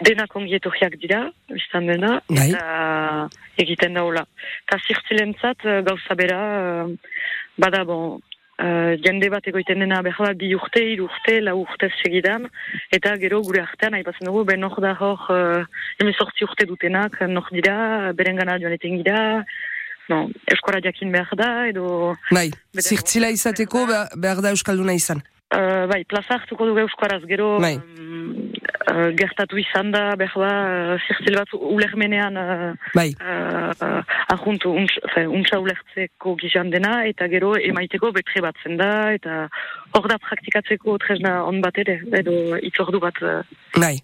denak 0.03 0.35
ongietorriak 0.35 0.97
dira, 0.99 1.21
biztan 1.51 1.87
dena, 1.87 2.19
Bai. 2.29 2.49
eta 2.49 3.27
egiten 3.63 3.95
da 3.95 4.03
hola. 4.03 4.25
Eta 4.67 4.79
zirtzilentzat 4.83 5.67
uh, 5.67 5.81
gauza 5.87 6.17
bera, 6.19 6.39
uh, 6.85 7.19
bada 7.59 7.83
bon, 7.87 8.17
uh, 8.59 8.95
jende 9.03 9.29
bat 9.31 9.47
egoiten 9.47 9.83
dena 9.83 10.01
behar 10.05 10.35
bi 10.39 10.51
urte, 10.57 10.83
hiru 10.83 11.07
urte, 11.07 11.37
lau 11.43 11.61
urte 11.63 11.91
segidan, 12.01 12.49
eta 12.95 13.15
gero 13.21 13.41
gure 13.47 13.63
artean, 13.63 13.95
aipatzen 13.99 14.27
dugu, 14.27 14.43
ben 14.51 14.67
hor 14.67 14.81
da 14.83 14.95
hor, 14.99 15.29
uh, 15.31 15.63
emezortzi 16.03 16.47
urte 16.47 16.67
dutenak, 16.67 17.21
nor 17.31 17.47
dira, 17.55 18.11
berengana 18.17 18.59
joanetan 18.59 18.99
gira, 18.99 19.21
no, 20.09 20.25
eskora 20.51 20.81
jakin 20.83 21.11
behar 21.13 21.37
da, 21.39 21.51
edo... 21.69 22.15
Bai, 22.33 22.49
zirtzila 22.81 23.31
izateko 23.33 23.85
behar, 23.89 24.13
behar 24.15 24.43
da 24.45 24.53
euskalduna 24.55 24.95
izan. 24.97 25.23
Uh, 25.55 25.85
bai, 25.87 26.01
plaza 26.09 26.39
hartuko 26.39 26.65
dugu 26.65 26.81
euskaraz, 26.81 27.21
gero 27.29 27.59
Bai. 27.61 27.75
um, 27.77 28.47
uh, 28.89 29.11
gertatu 29.15 29.59
izan 29.61 29.91
da, 29.93 30.01
behar 30.17 30.41
da, 30.41 30.53
uh, 30.95 31.05
zirtzil 31.05 31.37
bat 31.37 31.53
ulermenean 31.53 32.39
uh, 32.41 32.71
Bai, 32.97 33.11
uh, 33.21 33.69
uh, 33.77 34.01
ahuntu, 34.33 34.73
untsa, 34.81 35.03
fe, 35.13 35.27
untsa 35.29 35.61
ulertzeko 35.61 36.33
gizan 36.41 36.73
dena, 36.73 36.95
eta 37.07 37.29
gero 37.31 37.53
emaiteko 37.61 38.09
betre 38.17 38.41
bat 38.43 38.57
zen 38.65 38.81
da, 38.81 38.89
eta 39.13 39.45
hor 39.93 40.09
da 40.09 40.17
praktikatzeko 40.25 40.97
tresna 41.05 41.37
on 41.45 41.61
bat 41.63 41.77
ere, 41.85 41.99
edo 42.23 42.57
itzordu 42.65 42.99
bat, 43.05 43.21
uh, 43.21 43.61
bai, 43.77 43.99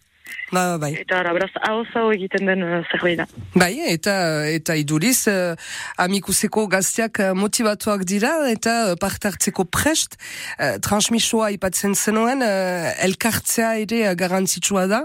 ba, 0.52 0.78
bai. 0.78 0.92
eta 1.00 1.20
ara, 1.22 1.34
beraz, 1.36 1.50
hau 1.68 1.84
hau 1.96 2.12
egiten 2.14 2.46
den 2.50 2.64
uh, 2.64 2.82
zerbait 2.92 3.18
da. 3.20 3.26
Bai, 3.56 3.74
eta 3.92 4.14
eta 4.52 4.76
iduriz, 4.80 5.28
uh, 5.32 5.56
amikuseko 6.02 6.68
gazteak 6.72 7.22
uh, 7.24 7.32
motivatuak 7.38 8.04
dira, 8.08 8.34
eta 8.52 8.96
parte 9.02 9.30
hartzeko 9.32 9.66
prest, 9.66 10.18
uh, 10.60 10.76
transmisoa 10.84 11.52
ipatzen 11.56 11.96
zenuen, 11.96 12.44
uh, 12.46 12.92
elkartzea 13.08 13.74
ere 13.86 14.04
uh, 14.10 14.16
garantzitsua 14.20 14.86
da. 14.92 15.02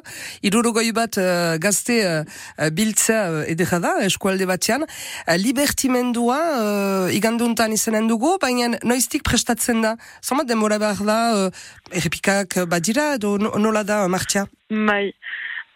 Irurogoi 0.46 0.90
bat 0.96 1.18
uh, 1.22 1.56
gazte 1.62 2.00
uh, 2.04 2.68
biltzea 2.76 3.22
uh, 3.30 3.42
edera 3.50 3.80
da, 3.82 3.94
eskualde 4.06 4.48
batean. 4.50 4.86
Uh, 4.86 5.36
libertimendua 5.40 6.40
uh, 6.56 7.14
iganduntan 7.14 7.74
izanen 7.76 8.10
dugu, 8.10 8.36
baina 8.42 8.74
noiztik 8.82 9.24
prestatzen 9.26 9.82
da. 9.84 9.96
Zoma 10.22 10.44
demora 10.48 10.80
behar 10.82 11.02
da, 11.06 11.20
uh, 11.46 11.66
errepikak 11.94 12.60
badira, 12.70 13.14
edo 13.20 13.36
no- 13.38 13.54
nola 13.62 13.86
da, 13.86 14.04
uh, 14.04 14.12
martia? 14.12 14.46
Bai, 14.66 15.12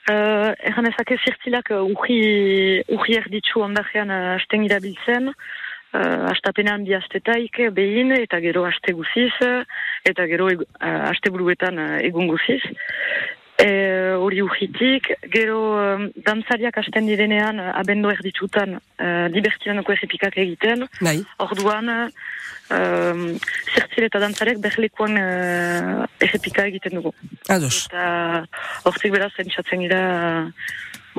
uh, 0.08 0.52
erran 0.70 0.88
ezake 0.90 1.18
zirtzilak 1.24 1.72
uh, 1.74 1.82
uji, 1.84 2.84
uji 2.96 3.18
erditzu 3.20 3.64
ondajean 3.66 4.10
uh, 4.10 4.36
asten 4.36 4.64
irabiltzen, 4.66 5.32
uh, 5.32 6.30
astapenean 6.32 6.86
bi 6.86 6.96
astetaik 6.98 7.60
behin, 7.76 8.14
eta 8.16 8.40
gero 8.40 8.64
aste 8.68 8.94
guziz, 8.96 9.34
eta 10.08 10.26
gero 10.30 10.48
uh, 10.54 10.64
aste 11.10 11.32
buruetan 11.34 11.78
uh, 11.78 11.98
egun 12.06 12.30
guziz. 12.32 12.62
E, 13.60 13.68
hori 14.16 14.40
gero 15.32 15.58
um, 15.76 16.06
dantzariak 16.26 16.78
asten 16.80 17.06
direnean 17.06 17.60
uh, 17.60 17.72
abendo 17.76 18.10
erditzutan 18.10 18.78
uh, 18.78 19.26
libertianoko 19.28 19.92
errepikak 19.92 20.38
egiten, 20.40 20.86
Bai, 21.00 21.18
Orduan, 21.38 21.90
um, 22.70 23.26
zertzile 23.74 24.08
eta 24.08 24.22
dantzarek 24.22 24.60
berlekuan 24.64 25.18
uh, 25.20 26.06
errepika 26.20 26.64
egiten 26.70 26.96
dugu. 27.00 27.12
ados. 27.48 27.86
Eta 27.90 28.46
hortik 28.84 29.12
beraz 29.12 29.32
entzatzen 29.44 29.84
gira 29.84 30.02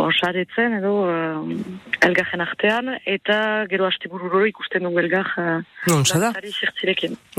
bon, 0.02 0.12
saretzen 0.12 0.78
edo 0.80 0.92
um, 1.06 1.52
elgarren 2.02 2.44
artean, 2.44 2.90
eta 3.08 3.38
gero 3.72 3.88
haste 3.88 4.10
bururo 4.12 4.44
ikusten 4.50 4.86
dugu 4.88 5.02
elgar 5.04 5.30
uh, 5.38 5.60
Nontsa 5.90 6.20
da. 6.22 6.32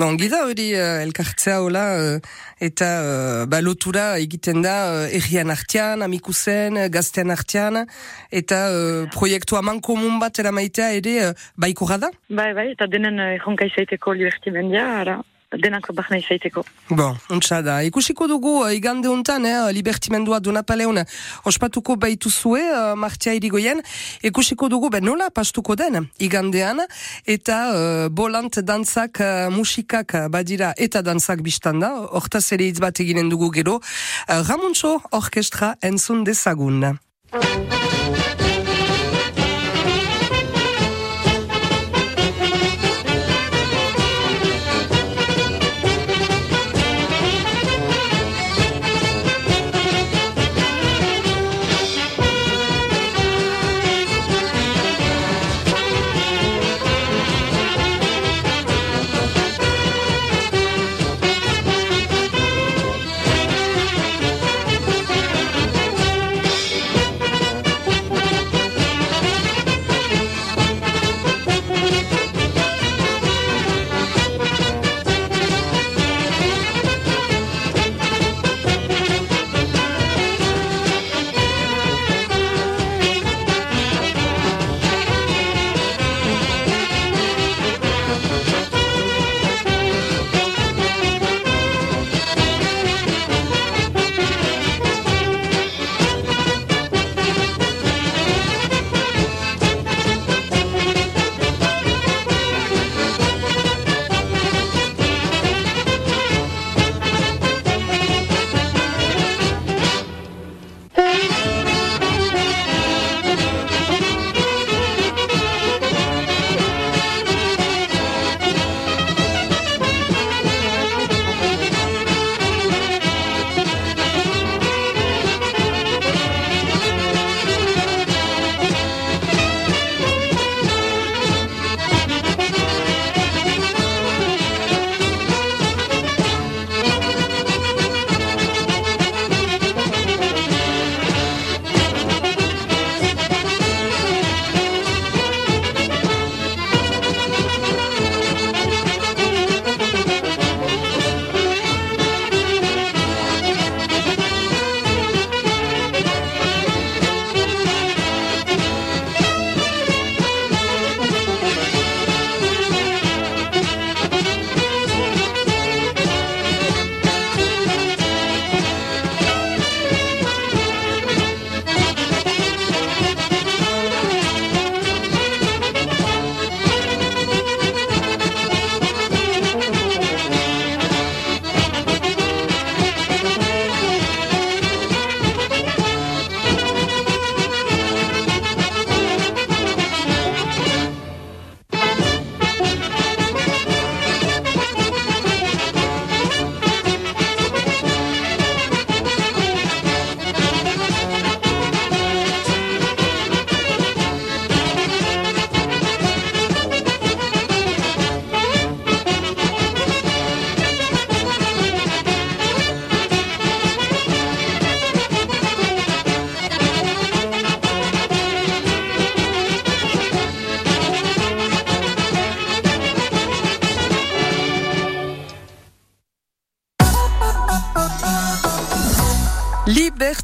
Non, 0.00 0.16
gida 0.20 0.44
hori 0.46 0.68
uh, 0.76 1.02
elkartzea 1.02 1.58
hola 1.64 1.84
uh, 1.98 2.36
eta 2.62 2.90
uh, 3.02 3.42
ba, 3.50 3.62
lotura 3.64 4.06
egiten 4.22 4.62
da 4.64 4.76
uh, 4.92 5.16
errian 5.18 5.50
artean, 5.54 6.06
amikuzen, 6.06 6.78
uh, 6.78 6.88
gaztean 6.92 7.34
artean, 7.34 7.82
eta 8.30 8.62
uh, 8.70 9.02
proiektu 9.14 9.58
aman 9.58 9.82
komun 9.82 10.20
bat 10.22 10.38
eramaitea 10.42 10.92
ere 11.00 11.18
uh, 11.28 11.34
baiko 11.56 11.90
da? 11.92 12.10
Bai, 12.30 12.52
bai, 12.54 12.70
eta 12.76 12.86
denen 12.86 13.18
uh, 13.20 13.34
erronka 13.36 13.68
izaiteko 13.68 14.14
libertimendia, 14.16 14.86
ara. 15.02 15.20
Denak 15.58 15.88
bahna 15.94 16.18
izaiteko. 16.18 16.64
Bon, 16.90 17.16
untsa 17.30 17.60
da. 17.62 17.80
Ikusiko 17.84 18.28
dugu, 18.28 18.54
uh, 18.62 18.72
igande 18.74 19.08
untan, 19.08 19.44
eh, 19.46 19.72
libertimendua 19.72 20.40
donapaleun 20.40 21.02
ospatuko 21.44 21.96
baitu 21.96 22.30
zue, 22.30 22.62
uh, 22.62 22.94
martia 22.96 23.34
irigoien, 23.34 23.82
ikusiko 24.22 24.68
dugu, 24.68 24.90
ben 24.90 25.04
nola 25.04 25.30
pastuko 25.30 25.76
den, 25.76 26.08
igandean, 26.18 26.84
eta 27.26 27.58
uh, 27.72 28.08
bolant 28.08 28.60
dantzak, 28.62 29.20
uh, 29.20 29.50
musikak 29.50 30.16
badira, 30.30 30.72
eta 30.76 31.02
dantzak 31.02 31.42
biztanda, 31.42 31.92
hortaz 32.12 32.46
ere 32.52 32.70
hitz 32.70 32.80
bat 32.80 33.00
eginen 33.00 33.28
dugu 33.32 33.50
gero, 33.52 33.80
uh, 34.28 34.42
Ramuntxo 34.48 34.98
Orkestra 35.12 35.76
entzun 35.82 36.24
dezagun. 36.24 36.92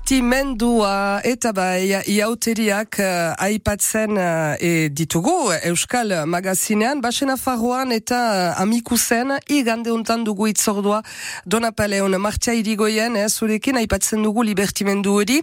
Divertimendua 0.08 1.20
eta 1.20 1.50
bai 1.52 1.92
iauteriak 2.08 2.96
uh, 2.98 3.34
aipatzen 3.44 4.16
uh, 4.16 4.56
ditugu 4.88 5.52
Euskal 5.68 6.24
Magazinean, 6.24 7.02
basena 7.04 7.36
farroan 7.36 7.92
eta 7.92 8.16
uh, 8.56 8.62
amikuzen 8.62 9.34
igande 9.52 9.92
untan 9.92 10.24
dugu 10.24 10.48
itzordua 10.48 11.02
Donapaleon 11.44 12.16
martia 12.16 12.54
irigoien, 12.56 13.16
eh, 13.16 13.28
zurekin 13.28 13.76
aipatzen 13.76 14.24
dugu 14.24 14.42
libertimendu 14.48 15.12
hori. 15.12 15.42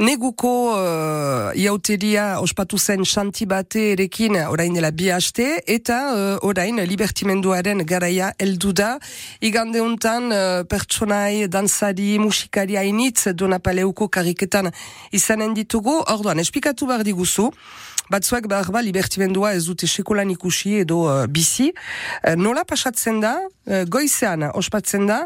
Neguko 0.00 0.72
uh, 0.72 1.52
iauteria 1.58 2.40
ospatu 2.40 2.78
zen 2.78 3.04
xanti 3.04 3.44
bate 3.44 3.92
erekin 3.92 4.38
orain 4.48 4.72
dela 4.72 4.90
bi 4.90 5.10
haste, 5.12 5.60
eta 5.68 5.98
uh, 6.08 6.48
orain 6.48 6.80
libertimenduaren 6.88 7.84
garaia 7.84 8.32
heldu 8.40 8.72
da. 8.72 8.94
Igande 9.44 9.82
untan 9.84 10.32
uh, 10.32 10.64
pertsonai, 10.64 11.46
dansari, 11.52 12.16
musikari 12.18 12.80
hainitz 12.80 13.28
donapaleuko 13.36 14.08
kariketan 14.08 14.72
izanen 15.12 15.52
ditugu. 15.54 16.00
Orduan, 16.08 16.40
espikatu 16.40 16.88
behar 16.88 17.04
diguzu 17.04 17.50
batzuak 18.12 18.46
behar 18.50 18.68
ba 18.74 18.82
libertimendua 18.84 19.54
ez 19.56 19.64
dute 19.66 19.88
sekolan 19.88 20.30
ikusi 20.34 20.76
edo 20.82 21.02
uh, 21.06 21.24
bizi. 21.28 21.70
Uh, 21.72 22.36
nola 22.36 22.64
pasatzen 22.68 23.20
da, 23.24 23.34
uh, 23.48 23.82
goizean 23.88 24.44
ospatzen 24.52 25.08
da, 25.08 25.22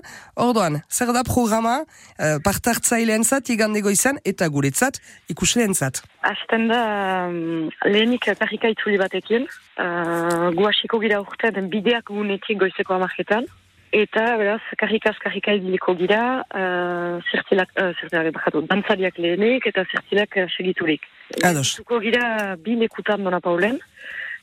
orduan, 0.47 0.81
zer 0.91 1.13
da 1.17 1.25
programa? 1.27 1.81
Uh, 2.17 2.37
partartzailean 2.47 3.27
zat, 3.27 3.51
igande 3.53 3.83
goizean, 3.85 4.21
eta 4.25 4.49
guretzat 4.53 5.01
ikusilean 5.33 5.75
zat. 5.75 6.03
Azten 6.27 6.67
da 6.71 6.81
um, 7.29 7.69
lehenik 7.87 8.31
karrika 8.39 8.71
itzuli 8.73 8.99
batekin, 9.03 9.47
uh, 9.79 10.51
guasiko 10.57 11.03
gira 11.03 11.21
urtean 11.23 11.71
bideak 11.73 12.11
gunetik 12.15 12.61
goizeko 12.63 12.99
amarketan, 12.99 13.47
Eta, 13.95 14.25
beraz, 14.37 14.61
karrika 14.79 15.55
ibiliko 15.55 15.95
gira, 15.95 16.43
uh, 16.51 17.23
zertzilak, 17.31 17.71
uh, 17.79 17.93
zertzilak, 18.01 18.33
bakatu, 18.35 18.63
dantzariak 18.67 19.19
lehenik 19.23 19.67
eta 19.71 19.85
zertzilak 19.87 20.37
uh, 20.37 20.49
segiturik. 20.57 21.07
Ados. 21.45 21.77
Zuko 21.79 22.01
gira 22.03 22.57
bi 22.59 22.75
lekutan 22.81 23.23
dona 23.25 23.41
paulen, 23.41 23.79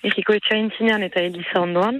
erriko 0.03 0.33
etxain 0.33 0.71
zinean 0.77 1.03
eta 1.03 1.21
eliza 1.21 1.59
ondoan, 1.59 1.99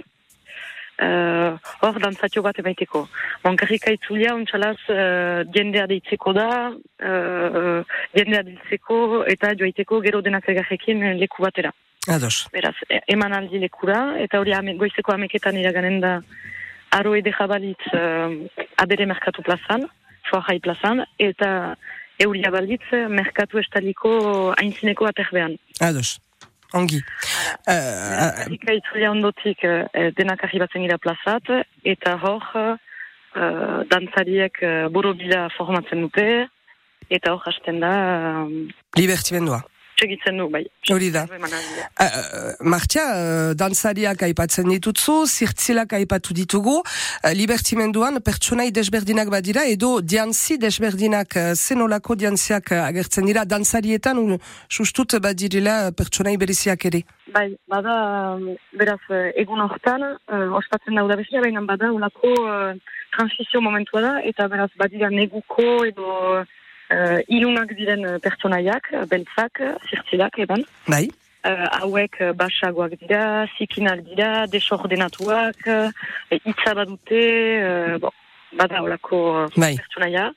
uh, 1.04 1.52
hor 1.84 2.00
dantzatio 2.00 2.42
bat 2.42 2.58
emaiteko. 2.58 3.04
Bon, 3.44 3.56
karrika 3.60 3.92
itzulia, 3.92 4.34
untxalaz, 4.34 4.78
uh, 4.88 5.44
jendea 5.54 5.86
deitzeko 5.90 6.32
da, 6.32 6.48
uh, 6.72 7.80
jendea 8.16 8.42
deitzeko 8.48 9.24
eta 9.30 9.52
joaiteko 9.60 10.00
gero 10.08 10.24
denak 10.24 10.48
egarrekin 10.48 11.06
leku 11.20 11.44
batera. 11.44 11.74
Ados. 12.08 12.48
Beraz, 12.52 12.74
e, 12.88 13.00
eman 13.14 13.32
aldi 13.32 13.60
lekura, 13.62 14.18
eta 14.20 14.40
hori 14.40 14.52
ame, 14.52 14.74
goizeko 14.80 15.14
ameketan 15.14 15.56
iraganen 15.56 16.02
da 16.02 16.18
aro 16.98 17.14
edera 17.18 17.46
balitz 17.50 17.82
uh, 17.92 18.30
abere 18.82 19.06
merkatu 19.10 19.42
plazan, 19.42 19.88
soa 20.30 20.58
plazan, 20.62 21.04
eta 21.18 21.76
euria 22.18 22.50
balitz 22.50 22.84
merkatu 23.10 23.58
estaliko 23.58 24.54
haintzineko 24.58 25.06
aterbean. 25.10 25.58
Ados. 25.80 26.20
Ongi. 26.74 26.98
Zika 27.66 28.72
uh, 28.72 28.78
itzulia 28.78 29.10
ondotik 29.10 29.62
uh, 29.64 29.84
denak 30.16 30.42
arribatzen 30.44 30.82
gira 30.82 30.98
plazat, 30.98 31.50
eta 31.84 32.16
hor 32.22 32.42
uh, 32.54 33.84
dantzariek 33.90 34.58
uh, 34.62 34.88
borobila 34.90 35.48
formatzen 35.58 36.06
dute, 36.06 36.48
eta 37.10 37.34
hor 37.34 37.46
hasten 37.46 37.78
da... 37.84 37.94
Uh, 38.46 38.66
Libertimendua 38.98 39.62
segitzen 40.04 40.38
du, 40.38 40.48
bai. 40.52 40.62
Hori 40.92 41.10
da. 41.14 41.24
Uh, 41.24 42.52
Martia, 42.74 43.04
uh, 43.08 43.52
dantzariak 43.58 44.24
aipatzen 44.28 44.68
ditutzu, 44.70 45.16
zirtzilak 45.26 45.94
aipatu 45.98 46.36
ditugu, 46.36 46.76
uh, 46.84 47.32
libertimenduan 47.36 48.20
pertsonai 48.24 48.70
desberdinak 48.78 49.30
badira, 49.32 49.66
edo 49.76 49.96
diantzi 50.14 50.58
desberdinak, 50.62 51.36
uh, 51.40 51.52
zenolako 51.54 52.18
diantziak 52.20 52.72
uh, 52.74 52.82
agertzen 52.88 53.28
dira, 53.30 53.46
dantzarietan, 53.48 54.20
un, 54.20 54.40
sustut 54.68 55.16
badirila 55.24 55.76
pertsonai 55.96 56.36
bereziak 56.40 56.88
ere? 56.90 57.04
Bai, 57.34 57.48
bada, 57.70 57.94
beraz, 58.78 59.00
egun 59.40 59.64
hortan, 59.64 60.10
uh, 60.28 60.44
ospatzen 60.60 61.00
dauda 61.00 61.18
bezala, 61.20 61.46
baina 61.46 61.64
bada, 61.70 61.92
ulako 61.94 62.34
uh, 62.42 62.74
transizio 63.14 63.62
momentua 63.64 64.02
da, 64.04 64.12
eta 64.26 64.50
beraz, 64.52 64.70
badira 64.78 65.10
neguko, 65.10 65.66
edo 65.88 66.12
uh, 66.42 66.60
ilunak 67.28 67.72
diren 67.78 68.04
uh, 68.06 68.16
pertsonaiak, 68.20 68.90
uh, 68.92 69.04
beltzak, 69.10 69.60
zirtzilak, 69.88 70.38
eban. 70.38 70.64
Bai. 70.86 71.08
Uh, 71.44 71.66
hauek 71.80 72.20
uh, 72.20 72.32
basagoak 72.32 72.96
dira, 73.00 73.46
zikinak 73.58 74.04
dira, 74.08 74.46
desordenatuak, 74.52 75.66
uh, 75.68 75.90
itza 76.36 76.74
badute, 76.76 77.24
uh, 77.64 77.98
bon, 78.00 78.14
bada 78.56 78.82
olako 78.82 79.20
bai. 79.56 79.74
pertsonaia. 79.76 80.30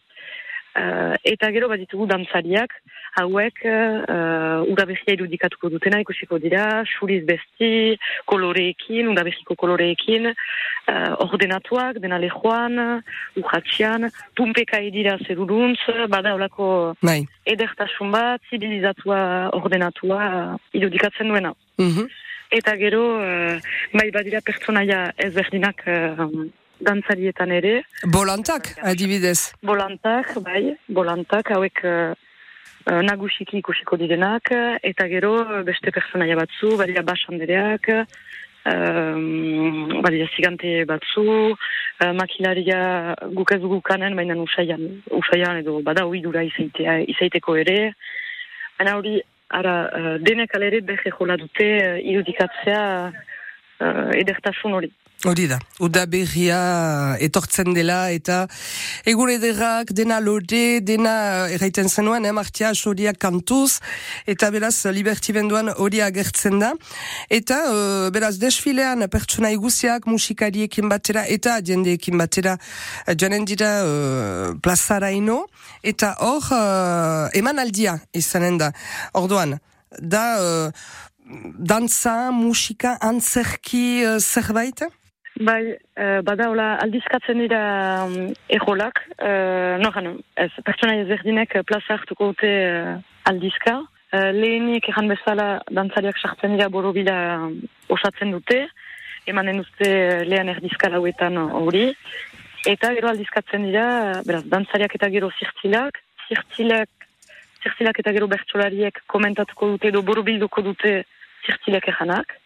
Uh, 0.77 1.15
eta 1.25 1.49
gero 1.55 1.69
baditugu 1.71 2.05
dantzariak, 2.09 2.75
hauek 3.15 3.63
uh, 3.65 4.63
urabezia 4.71 5.15
irudikatuko 5.15 5.69
dutena 5.73 6.01
ikusiko 6.03 6.39
dira, 6.41 6.83
suriz 6.97 7.23
besti, 7.27 7.97
koloreekin, 8.29 9.09
urabeziko 9.13 9.55
koloreekin, 9.55 10.29
uh, 10.31 11.13
ordenatuak, 11.27 12.01
dena 12.03 12.19
lehoan, 12.21 13.01
urratxian, 13.39 14.09
pumpeka 14.37 14.81
edira 14.83 15.17
zeruruntz, 15.25 15.79
bada 16.09 16.35
olako 16.35 16.69
bai. 17.01 17.23
edertasun 17.45 18.11
bat, 18.11 18.41
zibilizatua, 18.51 19.49
ordenatua, 19.57 20.21
uh, 20.27 20.61
irudikatzen 20.73 21.33
duena. 21.33 21.53
Mm 21.77 22.07
Eta 22.47 22.77
gero, 22.79 23.01
uh, 23.19 23.57
bai 23.91 24.05
badira 24.15 24.39
pertsonaia 24.39 25.09
ezberdinak 25.19 25.81
uh, 25.83 26.27
dantzarietan 26.79 27.51
ere. 27.51 27.73
Bolantak, 28.13 28.69
adibidez. 28.87 29.51
Bolantak, 29.61 30.31
bai, 30.45 30.77
bolantak, 30.87 31.51
hauek... 31.57 31.83
Uh, 31.83 32.15
nagusiki 32.87 33.59
ikusiko 33.59 33.97
direnak, 33.99 34.51
eta 34.83 35.07
gero 35.11 35.33
beste 35.67 35.91
personaia 35.91 36.37
batzu, 36.39 36.77
badia 36.79 37.03
basandereak, 37.03 37.89
um, 38.67 40.01
badia 40.01 40.27
zigante 40.35 40.85
batzu, 40.85 41.25
uh, 41.51 42.13
makilaria 42.13 43.15
guk 43.35 43.51
ez 43.51 43.61
gukanen, 43.61 44.15
baina 44.15 44.37
usaian, 44.39 44.83
usaian 45.11 45.61
edo 45.63 45.81
bada 45.83 46.05
huidura 46.07 46.43
izaitea, 46.47 46.99
izaiteko 47.15 47.57
ere. 47.63 47.93
Baina 48.79 48.95
hori, 48.99 49.17
ara, 49.49 49.75
uh, 49.87 50.15
denek 50.23 50.55
alere 50.55 50.81
behe 50.81 51.11
jola 51.19 51.37
dute 51.37 51.67
uh, 51.81 51.97
irudikatzea 51.99 52.83
uh, 53.11 54.09
edertasun 54.15 54.79
hori. 54.79 54.91
Hori 55.25 55.47
da, 55.49 55.57
uda 55.81 56.03
etortzen 57.25 57.73
dela 57.73 58.11
eta 58.13 58.47
egun 59.03 59.31
ederrak 59.33 59.89
dena 59.89 60.19
lode, 60.19 60.79
dena 60.85 61.47
erraiten 61.49 61.89
zenuen, 61.89 62.23
eh, 62.23 62.31
martia 62.31 62.69
horiak 62.85 63.17
kantuz 63.17 63.79
eta 64.27 64.51
beraz 64.51 64.85
libertibenduan 64.85 65.73
hori 65.75 66.01
agertzen 66.01 66.59
da. 66.59 66.73
Eta 67.31 67.57
uh, 67.65 68.11
beraz 68.11 68.37
desfilean 68.37 69.07
pertsona 69.09 69.49
iguziak 69.49 70.05
musikariekin 70.05 70.87
batera 70.87 71.25
eta 71.25 71.61
jendeekin 71.65 72.15
batera 72.15 72.55
joanen 73.07 73.43
dira 73.43 73.71
uh, 73.85 74.53
plazara 74.61 75.09
ino 75.09 75.47
eta 75.81 76.13
hor 76.19 76.45
uh, 76.51 77.29
eman 77.33 77.57
aldia 77.57 77.97
izanen 78.13 78.59
da. 78.59 78.69
Orduan, 79.13 79.57
da 79.99 80.23
uh, 80.37 80.71
dantza, 81.57 82.29
musika, 82.29 82.99
antzerki 83.01 84.05
uh, 84.05 84.19
zerbait? 84.21 84.85
Bai, 85.37 85.77
uh, 86.01 86.21
bada 86.25 86.47
hola 86.49 86.65
aldizkatzen 86.81 87.37
dira 87.43 87.59
um, 88.07 88.31
ejolak, 88.49 89.03
uh, 89.21 89.77
no 89.77 89.91
ez, 90.33 90.49
pertsona 90.65 90.95
ezberdinek 91.03 91.53
plaza 91.67 91.93
hartuko 91.93 92.31
dute 92.31 92.49
uh, 92.65 92.95
aldizka. 93.29 93.75
Uh, 94.13 94.31
lehenik 94.33 94.87
egan 94.89 95.11
bezala 95.11 95.61
dantzariak 95.69 96.17
sartzen 96.17 96.55
dira 96.55 96.69
borobila 96.73 97.17
um, 97.43 97.53
osatzen 97.93 98.31
dute, 98.33 98.63
emanen 99.27 99.61
dute 99.61 99.91
lehen 100.25 100.49
erdizka 100.55 100.89
lauetan 100.89 101.37
hori. 101.37 101.91
Eta 102.65 102.95
gero 102.97 103.11
aldizkatzen 103.11 103.69
dira, 103.69 103.85
beraz, 104.25 104.41
dantzariak 104.49 104.97
eta 104.97 105.11
gero 105.13 105.29
zirtzilak, 105.37 106.01
zirtzilak, 106.27 106.89
zirtzilak 107.61 108.01
eta 108.01 108.15
gero 108.15 108.31
bertsolariek 108.31 109.03
komentatuko 109.05 109.73
dute 109.75 109.93
edo 109.93 110.01
borobilduko 110.01 110.65
dute 110.71 110.97
zirtzilek 111.45 111.93
eganak 111.93 112.39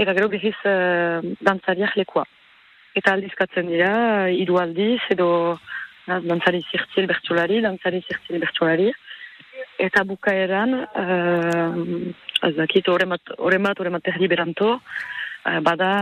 eta 0.00 0.14
gero 0.16 0.30
behiz 0.32 0.56
uh, 0.64 1.20
dantzariak 1.44 1.96
lekoa. 2.00 2.24
Eta 2.96 3.14
aldizkatzen 3.14 3.68
dira, 3.70 3.92
hiru 4.34 4.58
aldiz, 4.58 5.00
edo 5.12 5.28
naz, 6.08 6.22
dantzari 6.26 6.62
zirtzil 6.72 7.06
bertsolari, 7.10 7.60
dantzari 7.62 8.00
zirtzil 8.06 8.40
bertsolari. 8.42 8.88
Eta 9.80 10.04
bukaeran, 10.08 10.74
uh, 11.04 12.48
ez 12.48 12.54
dakit, 12.56 12.88
horremat, 12.88 13.36
horremat, 13.38 13.78
horremat 13.80 14.10
erdi 14.14 14.28
beranto, 14.32 14.72
uh, 14.80 15.60
bada 15.66 15.92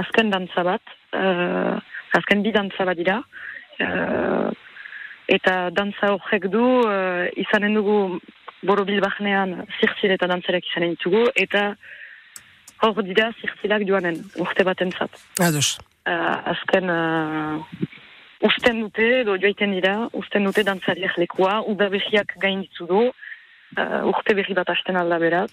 azken 0.00 0.32
dantza 0.32 0.64
bat, 0.66 0.96
uh, 1.12 1.76
azken 2.18 2.42
bi 2.46 2.54
dantza 2.54 2.86
bat 2.88 2.98
dira, 2.98 3.18
uh, 3.84 4.48
eta 5.28 5.60
dantza 5.74 6.14
horrek 6.14 6.48
du, 6.54 6.64
uh, 6.86 7.26
izanen 7.36 7.76
dugu 7.76 8.00
borobil 8.66 9.02
bahnean 9.02 9.66
zirtzil 9.78 10.14
eta 10.14 10.26
dantzarek 10.30 10.66
izanen 10.70 10.96
ditugu, 10.96 11.26
eta 11.36 11.72
hor 12.82 13.02
dira 13.06 13.30
zirtzilak 13.40 13.84
joanen, 13.88 14.20
urte 14.42 14.64
baten 14.64 14.92
zat. 14.92 15.22
Ados. 15.42 15.78
Uh, 16.08 16.36
azken, 16.54 16.88
uh, 16.88 17.86
usten 18.48 18.82
dute, 18.84 19.08
edo 19.22 19.36
joaiten 19.36 19.74
dira, 19.76 19.94
usten 20.16 20.46
dute 20.48 20.64
dantzariak 20.66 21.18
lekoa, 21.20 21.60
uda 21.72 21.90
behiak 21.92 22.36
gain 22.42 22.62
ditzu 22.64 22.88
du, 22.90 23.06
uh, 23.76 24.00
urte 24.12 24.36
behi 24.38 24.56
bat 24.56 24.70
hasten 24.72 24.96
alda 24.96 25.18
beraz, 25.22 25.50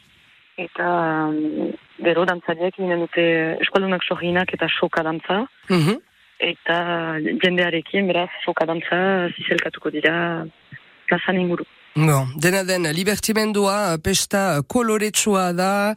eta 0.62 0.90
um, 1.28 1.72
gero 2.06 2.26
dantzariak 2.30 2.78
ginen 2.80 3.04
dute 3.08 3.26
eskualdunak 3.66 4.06
sohinak 4.08 4.54
eta 4.56 4.72
soka 4.80 5.04
dantza, 5.04 5.46
mm 5.70 6.04
eta 6.36 7.16
jendearekin 7.42 8.10
beraz 8.10 8.28
soka 8.44 8.66
dantza 8.68 8.98
zizelkatuko 9.38 9.90
dira 9.90 10.16
plazan 11.08 11.40
inguru. 11.40 11.64
Bon, 11.98 12.28
dena 12.36 12.66
den, 12.68 12.84
libertimendua, 12.92 13.96
pesta 14.04 14.60
koloretsua 14.68 15.54
da, 15.56 15.94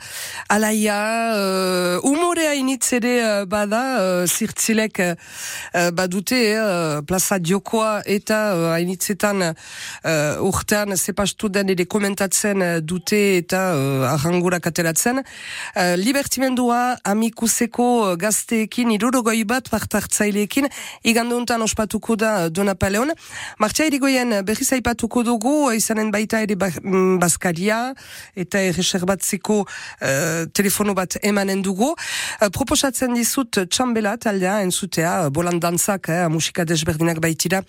alaia, 0.46 0.98
uh, 1.34 2.06
umorea 2.06 2.52
initzere 2.54 3.14
uh, 3.18 3.46
bada, 3.50 3.80
uh, 3.98 4.28
zirtzilek 4.30 5.00
uh, 5.02 5.88
badute, 5.90 6.38
uh, 6.54 7.00
plaza 7.02 7.40
diokoa 7.42 8.04
eta 8.06 8.38
uh, 8.52 8.68
hainitzetan 8.76 9.42
uh, 9.48 10.46
urtean 10.46 10.94
zepastu 10.94 11.50
den 11.50 11.74
ere 11.74 11.88
komentatzen 11.90 12.62
dute 12.86 13.18
eta 13.40 13.64
uh, 13.74 14.06
arrangurak 14.12 14.70
ateratzen. 14.70 15.18
Uh, 15.18 15.96
libertimendua 15.98 16.94
amikuseko 17.10 18.14
gazteekin, 18.22 18.94
irurogoi 18.94 19.42
bat 19.42 19.66
partartzaileekin, 19.74 20.70
iganduntan 21.02 21.66
ospatuko 21.66 22.14
da 22.14 22.32
Dona 22.54 22.78
Paleon. 22.78 23.10
Martia 23.58 23.90
irigoien 23.90 24.44
berriz 24.46 24.70
aipatuko 24.78 25.26
dugu, 25.26 25.58
izanen 25.88 26.10
baita 26.12 26.42
ere 26.44 26.56
ba, 26.60 26.68
mm, 26.68 27.16
bazkaria 27.22 27.94
eta 28.36 28.60
erreserbatzeko 28.60 29.58
uh, 29.64 30.44
telefono 30.52 30.94
bat 30.94 31.16
emanen 31.22 31.62
dugu. 31.64 31.94
Uh, 31.94 32.50
proposatzen 32.52 33.16
dizut 33.16 33.62
txambela 33.72 34.16
taldea 34.20 34.60
entzutea, 34.66 35.14
uh, 35.24 35.32
bolan 35.32 35.60
dantzak, 35.60 36.10
eh, 36.12 36.26
musika 36.28 36.66
desberdinak 36.68 37.22
baitira, 37.24 37.62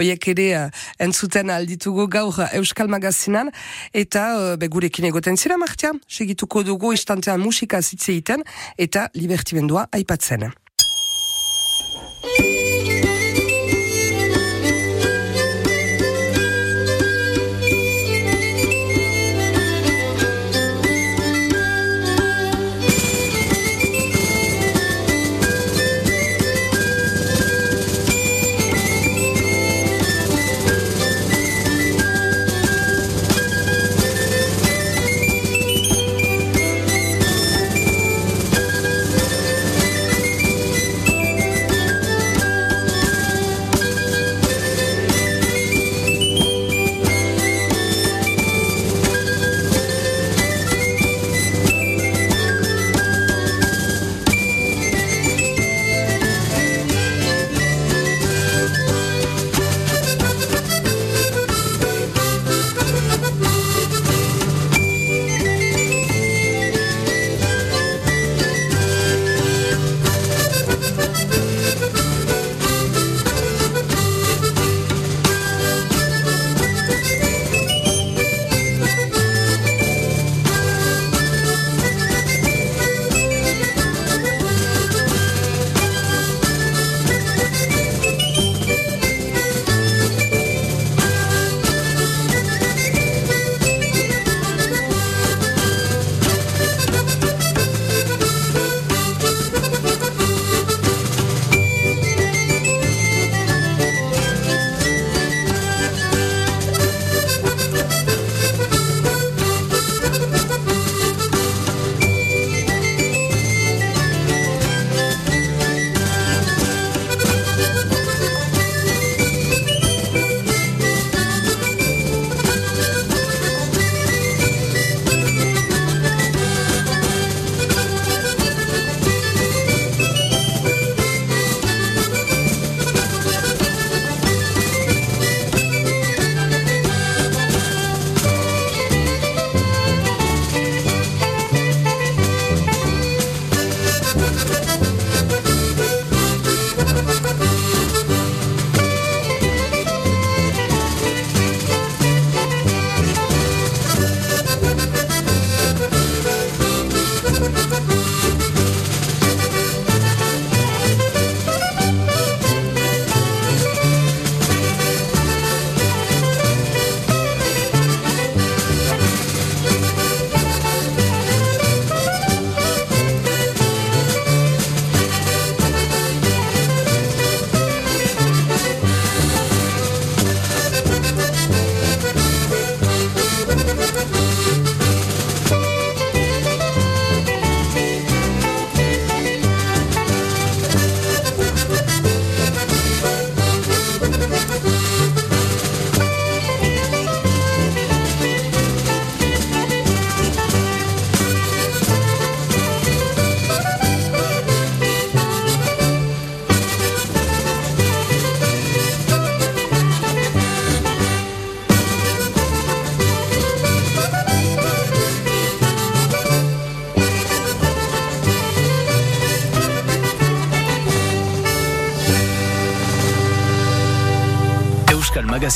oiek 0.00 0.28
ere 0.32 0.48
uh, 0.56 0.66
entzuten 0.98 1.52
alditugu 1.52 2.08
gaur 2.08 2.40
Euskal 2.56 2.88
Magazinan, 2.88 3.52
eta 3.92 4.28
uh, 4.34 4.52
begurekin 4.60 5.10
egoten 5.12 5.36
zira 5.36 5.60
martia, 5.60 5.92
segituko 6.08 6.64
dugu 6.64 6.94
istantean 6.96 7.42
musika 7.44 7.82
zitzeiten, 7.82 8.44
eta 8.78 9.10
libertimendua 9.14 9.88
aipatzen. 9.92 10.48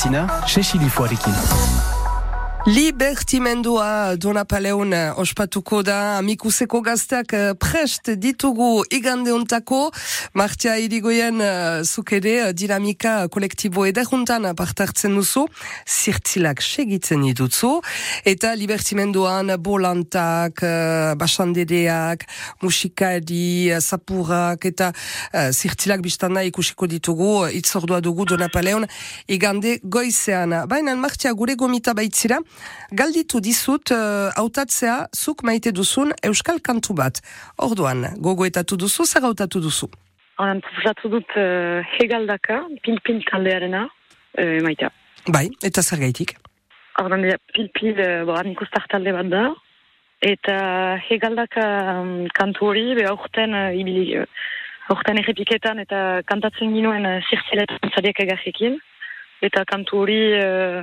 Magazina, 0.01 0.41
Cecilifoarekin. 0.47 1.33
Libertimendua 2.65 4.15
dona 4.17 4.45
paleun 4.45 4.93
ospatuko 5.17 5.83
da 5.85 6.17
amikuseko 6.17 6.81
gazteak 6.81 7.33
eh, 7.33 7.51
prest 7.53 8.09
ditugu 8.17 8.83
igandeuntako 8.89 9.91
martia 10.33 10.77
irigoien 10.79 11.41
uh, 11.43 11.83
zukere 11.83 12.35
uh, 12.45 12.51
dinamika 12.55 13.27
kolektibo 13.27 13.83
edajuntan 13.89 14.47
partartzen 14.55 15.15
duzu 15.17 15.43
zirtzilak 15.83 16.61
segitzen 16.63 17.25
ditutzu 17.25 17.71
eta 18.31 18.53
libertimenduan 18.55 19.51
bolantak 19.59 20.63
uh, 20.63 21.15
basandereak 21.19 22.23
musikari, 22.63 23.73
uh, 23.73 23.79
zapurak 23.79 24.65
eta 24.71 24.91
uh, 24.93 25.49
zirtzilak 25.51 26.03
biztanda 26.05 26.45
ikusiko 26.47 26.87
ditugu 26.87 27.49
itzordua 27.59 27.99
dugu 27.99 28.25
dona 28.25 28.47
paleun 28.47 28.87
igande 29.27 29.79
goizean 29.83 30.61
baina 30.71 30.95
martia 30.95 31.33
gure 31.33 31.57
gomita 31.59 31.93
baitzira 31.93 32.39
galditu 32.91 33.43
dizut 33.43 33.91
uh, 33.91 34.31
autatzea 34.39 35.07
zuk 35.11 35.43
maite 35.43 35.71
duzun 35.75 36.15
euskal 36.23 36.61
kantu 36.63 36.95
bat. 36.95 37.19
Orduan, 37.57 38.07
gogoetatu 38.17 38.79
duzu, 38.79 39.05
zer 39.05 39.27
autatu 39.27 39.61
duzu? 39.63 39.91
Horan, 40.41 40.61
proposatu 40.65 41.09
dut 41.13 41.35
uh, 41.37 41.83
hegaldaka, 41.99 42.63
pil-pil 42.81 43.19
taldearena, 43.27 43.83
uh, 44.41 44.55
maitea. 44.65 44.89
Bai, 45.29 45.43
eta 45.67 45.83
zer 45.85 46.01
gaitik? 46.01 46.33
Horan, 46.97 47.27
pil-pil, 47.53 47.99
uh, 48.01 48.23
boran 48.25 48.49
ikustar 48.49 48.87
talde 48.89 49.13
bat 49.13 49.29
da, 49.29 49.43
eta 50.25 50.55
hegaldaka 51.11 51.67
um, 51.93 52.11
kantu 52.33 52.71
hori, 52.71 52.87
be 52.97 53.05
aurten 53.11 53.53
uh, 53.53 53.69
ibili, 53.83 54.17
uh, 54.17 54.25
aurten 54.89 55.21
errepiketan 55.21 55.85
eta 55.85 56.01
kantatzen 56.25 56.73
ginoen 56.73 57.05
uh, 57.05 57.15
zirtziletan 57.29 57.93
zariak 57.93 58.25
egarrekin, 58.25 58.81
eta 59.45 59.65
kantu 59.69 60.01
hori 60.01 60.19
uh, 60.41 60.81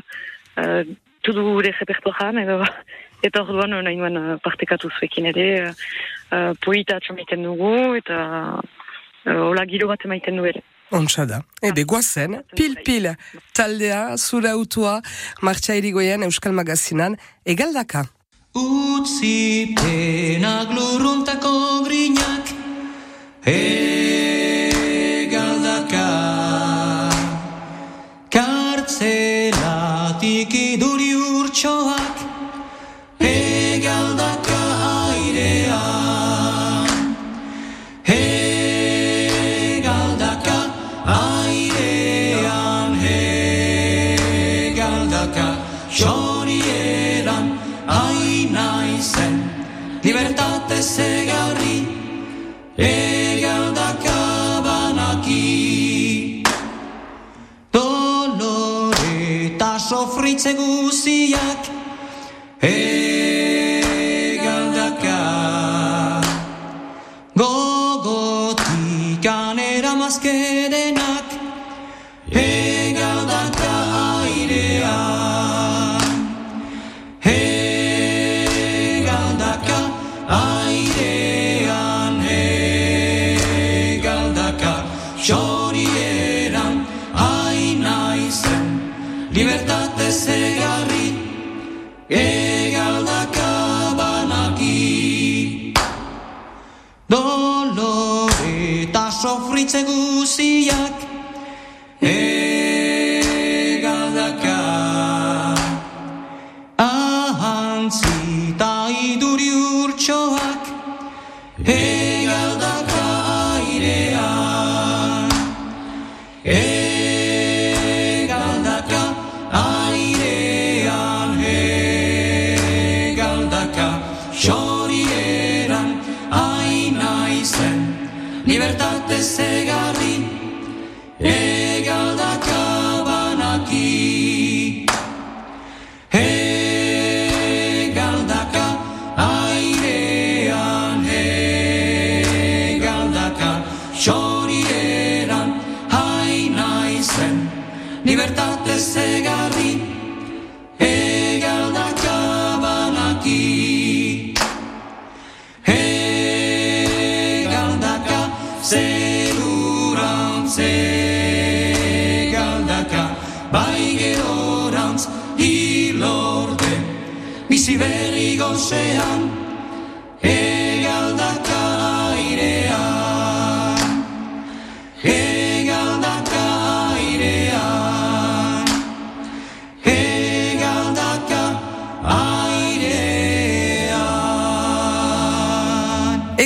uh, 0.62 0.81
tudu 1.27 1.51
gure 1.51 1.75
repertoaran, 1.83 2.44
edo, 2.47 2.62
eta 3.27 3.42
orduan 3.42 3.75
nahi 3.83 3.99
nuen 3.99 4.23
uh, 4.23 4.33
partekatu 4.47 4.94
zuekin 5.01 5.33
ere, 5.35 5.49
uh, 5.66 6.53
poita 6.62 7.03
atxamaiten 7.03 7.42
dugu, 7.51 7.75
eta 7.99 8.27
hola 9.29 9.64
giro 9.69 9.88
bat 9.88 10.05
emaiten 10.05 10.37
du 10.37 10.45
ere. 10.49 10.62
Ontsa 10.91 11.27
da. 11.29 11.43
Ebe, 11.62 11.85
guazen, 11.85 12.43
pil-pil 12.57 13.11
taldea, 13.53 14.17
zura 14.17 14.57
utua, 14.57 15.03
martxa 15.43 15.75
irigoien 15.77 16.23
Euskal 16.25 16.53
Magazinan, 16.57 17.17
egaldaka. 17.45 18.07
Utzi 18.57 19.75
penak 19.77 20.73
lurruntako 20.73 21.85
grinak, 21.85 22.49
egaldaka, 23.53 24.38
kartzelatik 28.33 29.53
iduri 30.55 31.12
urtsoak, 31.14 31.98
sofritze 59.88 60.53
guziak, 60.53 61.62
egaldaka. 62.61 63.81
Gogotik 67.40 69.24
anera 69.33 69.94
mazkedenak, 69.96 71.08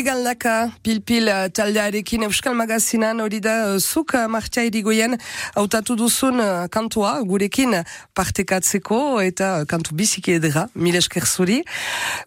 airean. 0.02 0.12
Egaldaka, 0.12 0.72
pil-pil 0.82 1.28
uh, 1.28 1.46
taldearekin 1.54 2.24
Euskal 2.26 2.54
Magazinan 2.54 3.20
hori 3.20 3.38
da 3.40 3.72
uh, 3.72 3.78
zuk 3.78 4.14
uh, 4.14 4.26
martia 4.28 4.64
irigoien 4.66 5.16
hautatu 5.54 5.94
duzun 5.96 6.40
kantua 6.70 7.22
gurekin 7.22 7.76
partekatzeko 8.14 9.20
eta 9.22 9.64
kantu 9.66 9.94
biziki 9.94 10.34
edera, 10.36 10.66
mil 10.74 10.96
esker 10.98 11.24
zuri. 11.26 11.60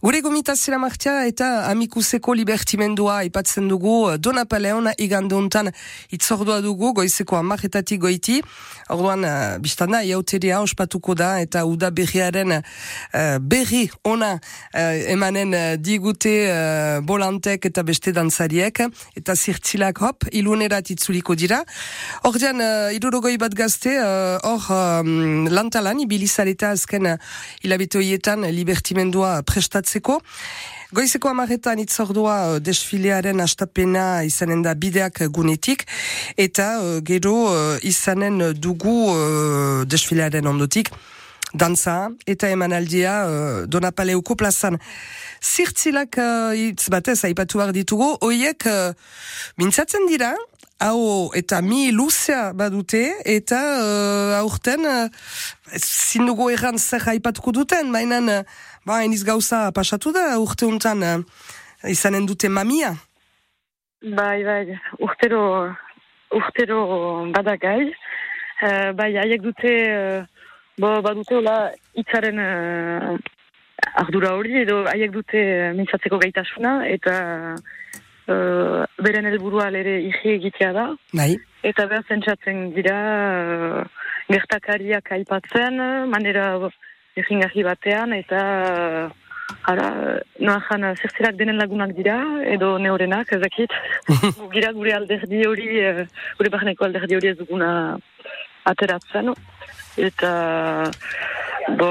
Gure 0.02 0.22
gomitazera 0.22 0.80
martia 0.80 1.26
eta 1.28 1.68
amikuseko 1.70 2.34
libertimendua 2.34 3.24
ipatzen 3.28 3.68
dugu 3.68 4.18
Dona 4.18 4.46
Paleona 4.46 4.94
igande 4.98 5.36
hontan 5.36 5.72
itzordua 6.12 6.62
dugu 6.62 6.94
goizeko 6.94 7.38
amaretatik 7.38 8.02
goiti. 8.02 8.42
Orduan, 8.90 9.26
biztanda, 9.62 10.04
iauteria 10.06 10.62
ospatuko 10.62 11.16
da 11.16 11.40
eta 11.42 11.66
uda 11.66 11.90
berriaren 11.92 12.60
berri 13.42 13.90
ona 14.06 14.36
emanen 15.10 15.56
digute 15.82 16.36
bolantek 17.04 17.65
eta 17.66 17.84
beste 17.84 18.14
dantzariek 18.16 18.84
eta 19.16 19.36
zirtzilak 19.36 20.02
hop, 20.04 20.28
ilunerat 20.32 20.90
itzuliko 20.94 21.36
dira. 21.36 21.62
Ordean, 22.28 22.62
uh, 22.62 22.94
irurogoi 22.96 23.36
bat 23.42 23.56
gazte, 23.58 23.96
uh, 24.00 24.38
hor 24.44 24.70
um, 24.76 25.48
lantalan, 25.52 26.00
ibilizareta 26.06 26.72
azken 26.76 27.12
uh, 27.14 27.18
hilabete 27.64 28.00
horietan 28.00 28.48
libertimendua 28.56 29.42
prestatzeko. 29.48 30.20
Goizeko 30.96 31.32
amaretan 31.32 31.82
itzordua 31.82 32.36
uh, 32.54 32.60
desfilearen 32.64 33.42
astapena 33.44 34.24
izanen 34.28 34.62
da 34.66 34.76
bideak 34.78 35.26
gunetik, 35.34 35.88
eta 36.38 36.70
uh, 36.80 36.96
gero 37.04 37.36
uh, 37.50 37.76
izanen 37.84 38.40
dugu 38.62 38.96
uh, 39.12 39.84
desfilearen 39.90 40.48
ondotik, 40.48 40.94
dantza 41.56 42.10
eta 42.28 42.50
emanaldia 42.52 43.14
uh, 43.26 43.62
donapaleuko 43.68 44.36
plazan. 44.36 44.78
Zirtzilak 45.42 46.20
uh, 46.20 46.52
hitz 46.58 46.90
batez 46.92 47.22
aipatu 47.28 47.62
behar 47.62 47.74
ditugu, 47.76 48.12
oiek 48.26 48.68
uh, 48.70 48.94
mintzatzen 49.62 50.08
dira, 50.10 50.34
hau 50.84 51.32
eta 51.38 51.62
mi 51.64 51.92
luzea 51.96 52.52
badute, 52.54 53.04
eta 53.26 53.62
uh, 53.80 54.40
aurten 54.42 54.86
uh, 54.90 55.08
zindugu 55.80 56.50
erran 56.52 56.80
zer 56.80 57.08
aipatuko 57.16 57.56
duten, 57.56 57.92
mainan 57.92 58.30
uh, 58.30 58.42
ba, 58.86 59.02
eniz 59.04 59.24
gauza 59.24 59.70
pasatu 59.72 60.12
da 60.16 60.36
urte 60.42 60.68
untan 60.68 61.04
uh, 61.04 61.20
izanen 61.90 62.28
dute 62.28 62.50
mamia. 62.50 62.96
Bai, 64.06 64.44
bai, 64.44 64.78
urtero, 65.00 65.42
urtero 66.36 66.82
badagai. 67.34 67.94
Uh, 68.62 68.92
bai, 68.96 69.14
haiek 69.18 69.42
dute, 69.44 69.72
uh, 69.92 70.35
bo, 70.78 70.92
badute 71.06 71.36
hola 71.40 71.56
itzaren 71.98 72.40
uh, 72.42 73.16
ardura 74.02 74.34
hori, 74.36 74.62
edo 74.64 74.84
haiek 74.92 75.12
dute 75.14 75.42
mintzatzeko 75.78 76.20
gaitasuna, 76.24 76.78
eta 76.92 77.16
uh, 77.56 78.86
beren 79.08 79.30
helburua 79.32 79.70
ere 79.84 80.00
igi 80.10 80.36
egitea 80.38 80.72
da. 80.76 80.88
Bai, 81.14 81.36
Eta 81.66 81.88
behar 81.90 82.04
zentsatzen 82.06 82.72
dira 82.76 82.98
uh, 83.82 83.84
gertakariak 84.30 85.12
aipatzen, 85.18 85.80
manera 86.12 86.50
egingarri 87.18 87.64
batean, 87.66 88.14
eta 88.14 88.42
ara, 89.72 89.88
noa 90.42 90.60
jan 90.68 90.88
zertzerak 90.94 91.38
denen 91.40 91.60
lagunak 91.62 91.94
dira, 91.98 92.18
edo 92.52 92.76
neorenak, 92.82 93.32
ezakit. 93.38 93.74
Gu 94.40 94.50
gira 94.54 94.72
gure 94.78 94.96
alderdi 94.98 95.44
hori, 95.48 95.70
gure 96.40 96.54
barneko 96.54 96.88
alderdi 96.88 97.18
hori 97.20 97.34
ez 97.34 97.38
duguna 97.42 97.70
ateratzen. 98.66 99.34
Eta, 99.98 100.32
bo, 101.80 101.88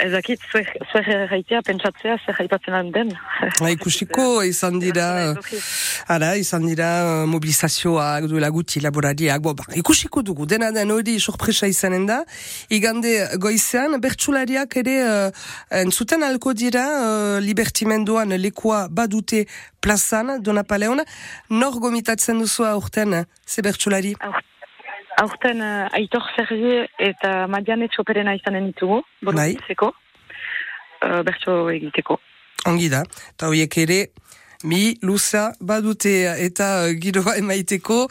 ezakit, 0.00 0.40
zuer, 0.50 0.68
zuer 0.90 1.08
erraitea, 1.12 1.60
pentsatzea, 1.66 2.16
zer 2.24 2.38
aipatzen 2.44 2.90
den. 2.94 3.10
ba, 3.60 3.70
ikusiko 3.74 4.42
izan 4.46 4.78
dira... 4.82 5.08
Ara, 6.08 6.32
izan 6.40 6.66
dira 6.68 6.88
mobilizazioak, 7.28 8.28
duela 8.30 8.50
guti 8.54 8.82
laborariak, 8.84 9.42
bo, 9.44 9.54
ba, 9.58 9.66
ikusiko 9.78 10.22
dugu, 10.26 10.46
dena 10.48 10.70
den 10.74 10.92
hori 10.94 11.18
sorpresa 11.20 11.68
izanen 11.70 12.06
da, 12.08 12.22
igande 12.70 13.14
goizean, 13.42 13.98
bertsulariak 14.02 14.78
ere 14.80 14.98
uh, 15.04 15.46
entzuten 15.82 16.24
alko 16.26 16.54
dira 16.56 16.84
uh, 16.98 17.38
libertimenduan 17.44 18.36
lekua 18.38 18.86
badute 18.88 19.44
plazan, 19.84 20.38
donapaleon, 20.42 21.02
nor 21.50 21.82
gomitatzen 21.82 22.38
duzu 22.40 22.66
aurten, 22.68 23.24
ze 23.46 23.66
bertsulari? 23.66 24.14
Aurten 24.20 24.47
uh, 25.60 25.96
Aitor 25.98 26.22
Sergi 26.36 26.84
eta 26.98 27.46
Madiane 27.50 27.88
Txoperena 27.88 28.34
izanen 28.38 28.70
ditugu, 28.70 29.00
Bai. 29.20 29.32
borobitzeko, 29.32 29.90
uh, 29.90 31.20
bertso 31.26 31.56
egiteko. 31.74 32.18
Ongi 32.70 32.88
da, 32.92 33.02
eta 33.34 33.48
horiek 33.50 33.78
ere, 33.82 33.98
mi, 34.64 34.98
luza, 35.02 35.52
badute 35.60 36.10
eta 36.42 36.66
uh, 36.82 36.94
giroa 36.98 37.36
emaiteko. 37.38 38.08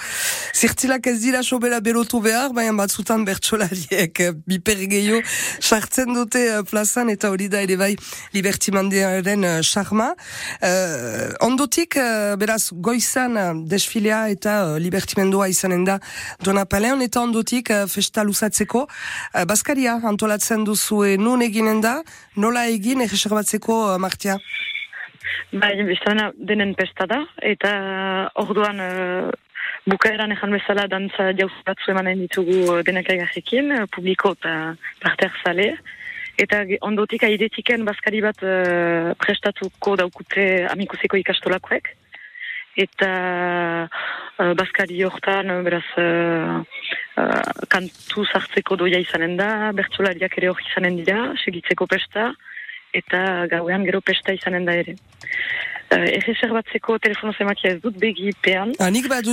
Zirtzilak 0.55 1.09
ez 1.11 1.17
dira 1.19 1.41
sobera 1.43 1.81
berotu 1.83 2.21
behar, 2.23 2.53
baina 2.55 2.71
batzutan 2.77 3.25
bertsolariek 3.27 4.21
uh, 4.23 4.31
biper 4.47 4.79
gehiago 4.87 5.19
sartzen 5.59 6.13
dute 6.15 6.45
uh, 6.53 6.61
plazan 6.63 7.11
eta 7.11 7.33
hori 7.33 7.49
da 7.51 7.59
ere 7.65 7.75
bai 7.75 7.91
libertimandearen 8.31 9.43
charma. 9.61 10.13
Uh, 10.61 11.35
ondotik, 11.43 11.99
uh, 11.99 12.37
beraz, 12.39 12.69
goizan 12.71 13.65
desfilea 13.67 14.23
eta 14.31 14.55
uh, 14.69 14.79
libertimendua 14.79 15.49
izanen 15.51 15.83
da 15.83 15.99
Donapaleon 16.47 17.03
eta 17.03 17.25
ondotik 17.27 17.73
uh, 17.75 17.83
festa 17.91 18.23
luzatzeko. 18.23 18.87
Uh, 18.87 19.43
Baskaria 19.43 19.99
antolatzen 19.99 20.63
duzue 20.63 21.17
nun 21.19 21.43
eginen 21.43 21.83
da, 21.83 21.97
nola 22.39 22.69
egin 22.71 23.03
egeserbatzeko 23.03 23.83
uh, 23.83 23.99
martia? 23.99 24.39
Bai, 25.51 25.73
biztana 25.88 26.32
denen 26.36 26.73
pesta 26.75 27.05
da, 27.07 27.21
eta 27.41 27.71
orduan 28.43 28.82
uh, 28.84 29.30
bukaeran 29.88 30.34
ezan 30.36 30.55
bezala 30.55 30.88
dantza 30.91 31.30
jauz 31.38 31.53
batzu 31.67 31.93
emanen 31.93 32.19
ditugu 32.25 32.57
uh, 32.65 32.82
denak 32.88 33.09
aigarrekin, 33.13 33.71
publiko 33.95 34.34
eta 34.38 34.75
parte 35.03 35.32
zale. 35.43 35.69
Eta 36.38 36.61
ondotik 36.86 37.23
aidetiken 37.25 37.86
baskari 37.88 38.19
bat 38.21 38.43
uh, 38.43 39.13
prestatuko 39.23 39.95
daukute 40.03 40.67
amikuseko 40.69 41.17
ikastolakoek. 41.23 41.89
Eta 42.78 43.09
uh, 43.88 44.51
baskari 44.59 44.99
hortan, 45.07 45.49
beraz, 45.65 45.86
uh, 45.97 46.59
uh, 47.17 47.63
kantu 47.73 48.28
zartzeko 48.28 48.78
doia 48.78 48.99
izanen 49.01 49.34
da, 49.39 49.71
bertsolariak 49.80 50.38
ere 50.38 50.51
hori 50.51 50.67
izanen 50.69 50.99
dira, 51.01 51.32
segitzeko 51.41 51.88
pesta, 51.89 52.30
eta 52.93 53.47
gauean 53.51 53.85
gero 53.88 54.01
pesta 54.01 54.33
izanen 54.33 54.65
da 54.65 54.77
ere. 54.83 54.97
Uh, 55.88 56.03
Erreserbatzeko 56.17 56.97
telefono 56.99 57.31
zemakia 57.39 57.69
ez 57.71 57.77
dut 57.79 57.95
begi 57.95 58.33
pean, 58.43 58.73
Ah, 58.83 58.89
nik 58.91 59.07
behar 59.07 59.23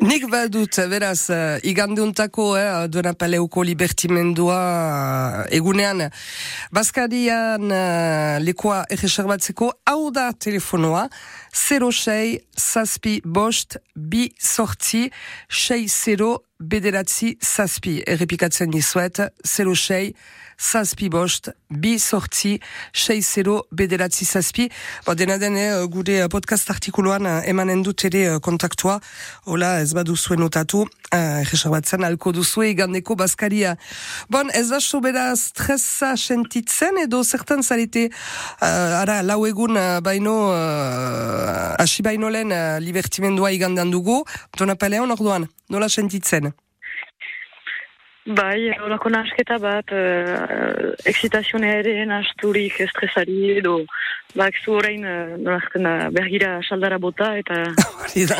Nik 0.00 0.24
badut, 0.32 0.78
beraz, 0.88 1.28
uh, 1.28 1.58
igandeuntako, 1.60 2.56
eh, 2.56 2.86
Donapaleuko 2.88 3.66
libertimendua 3.68 4.56
uh, 4.56 5.44
egunean, 5.52 6.06
Baskarian 6.72 7.68
uh, 7.68 8.38
lekoa 8.40 8.86
erreserbatzeko, 8.88 9.68
hau 9.84 10.10
da 10.10 10.30
telefonoa, 10.32 11.10
06 11.52 12.40
zazpi 12.56 13.20
bost 13.24 13.76
bi 13.94 14.30
sortzi 14.40 15.10
6 15.52 16.32
bederatzi 16.58 17.36
zazpi. 17.44 17.98
Errepikatzen 18.06 18.72
dizuet, 18.72 19.20
06 19.44 20.14
zazpi 20.58 21.08
bost 21.08 21.50
bi 21.70 21.98
sortzi 21.98 22.58
6 22.92 23.62
bederatzi 23.72 24.24
zazpi. 24.24 24.68
Bo, 25.06 25.14
dena 25.14 25.38
den, 25.38 25.56
eh, 25.56 25.86
gure 25.86 26.28
podcast 26.28 26.70
artikuluan 26.70 27.24
eh, 27.26 27.48
emanen 27.48 27.82
dut 27.82 28.04
ere 28.04 28.24
eh, 28.34 28.38
kontaktua, 28.40 29.00
hola 29.46 29.80
ez 29.80 29.94
baduzue 29.94 30.36
notatu, 30.36 30.82
uh, 31.14 31.40
reserbatzen 31.50 32.04
alko 32.04 32.32
duzue 32.32 32.70
igandeko 32.72 33.16
Baskaria. 33.16 33.76
Bon, 34.28 34.50
ez 34.54 34.68
da 34.68 34.80
sobera 34.80 35.30
stressa 35.36 36.14
sentitzen 36.16 36.98
edo 37.04 37.22
zertan 37.24 37.62
zarete 37.62 38.08
uh, 38.10 39.00
ara, 39.00 39.22
lau 39.22 39.44
egun 39.46 39.76
uh, 39.76 40.00
baino 40.04 40.36
uh, 40.52 41.74
hasi 41.78 42.02
baino 42.02 42.28
lehen 42.28 42.52
uh, 42.52 42.78
libertimendua 42.82 43.52
igandan 43.52 43.90
dugu, 43.90 44.22
donapaleon 44.58 45.16
orduan, 45.16 45.48
nola 45.68 45.88
sentitzen? 45.88 46.52
Bai, 48.28 48.68
horako 48.84 49.08
nasketa 49.08 49.56
bat, 49.56 49.88
uh, 49.88 50.90
excitazionea 51.08 51.78
ere 51.80 51.94
nasturik 52.10 52.76
estresari 52.84 53.54
edo, 53.56 53.78
bak 54.36 54.54
zu 54.64 54.74
orain 54.76 55.04
uh, 55.04 55.36
nolazten 55.40 55.86
da 55.88 56.10
bergira 56.12 56.58
saldara 56.68 56.98
bota 57.00 57.32
eta 57.40 57.62
Hori 57.98 58.26
da. 58.28 58.36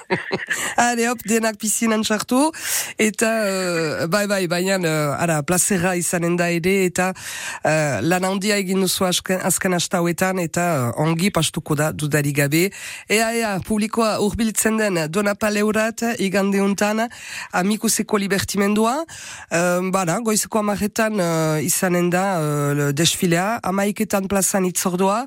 Hale 0.80 1.08
hop, 1.10 1.22
denak 1.28 1.58
pizinan 1.60 2.02
sartu, 2.04 2.50
eta 2.98 3.28
uh, 3.46 4.06
bai 4.10 4.24
bai, 4.30 4.44
baina 4.50 4.78
uh, 4.78 5.22
ara, 5.22 5.40
plazera 5.46 5.94
izanen 5.98 6.36
da 6.38 6.48
ere, 6.50 6.74
eta 6.86 7.10
uh, 7.12 8.00
lan 8.06 8.26
handia 8.28 8.56
egin 8.60 8.80
duzu 8.84 9.06
azken, 9.08 9.40
azken 9.46 9.76
hauetan, 9.76 10.40
eta 10.42 10.66
uh, 10.94 11.02
ongi 11.04 11.30
pastuko 11.30 11.76
da 11.78 11.90
dudari 11.92 12.32
gabe. 12.32 12.70
Ea, 13.08 13.30
ea, 13.36 13.52
publikoa 13.66 14.18
urbiltzen 14.24 14.78
den 14.80 14.98
donapaleurat, 15.10 16.04
igande 16.18 16.62
untan, 16.62 17.06
amikuseko 17.52 18.18
libertimendua, 18.18 18.96
uh, 19.04 19.90
bada, 19.92 20.18
goizeko 20.24 20.62
amaretan 20.62 21.20
uh, 21.20 21.58
izanen 21.62 22.10
da 22.10 22.24
uh, 22.38 22.88
desfilea, 22.96 23.60
amaiketan 23.70 24.30
plazan 24.30 24.66
itzordua, 25.00 25.26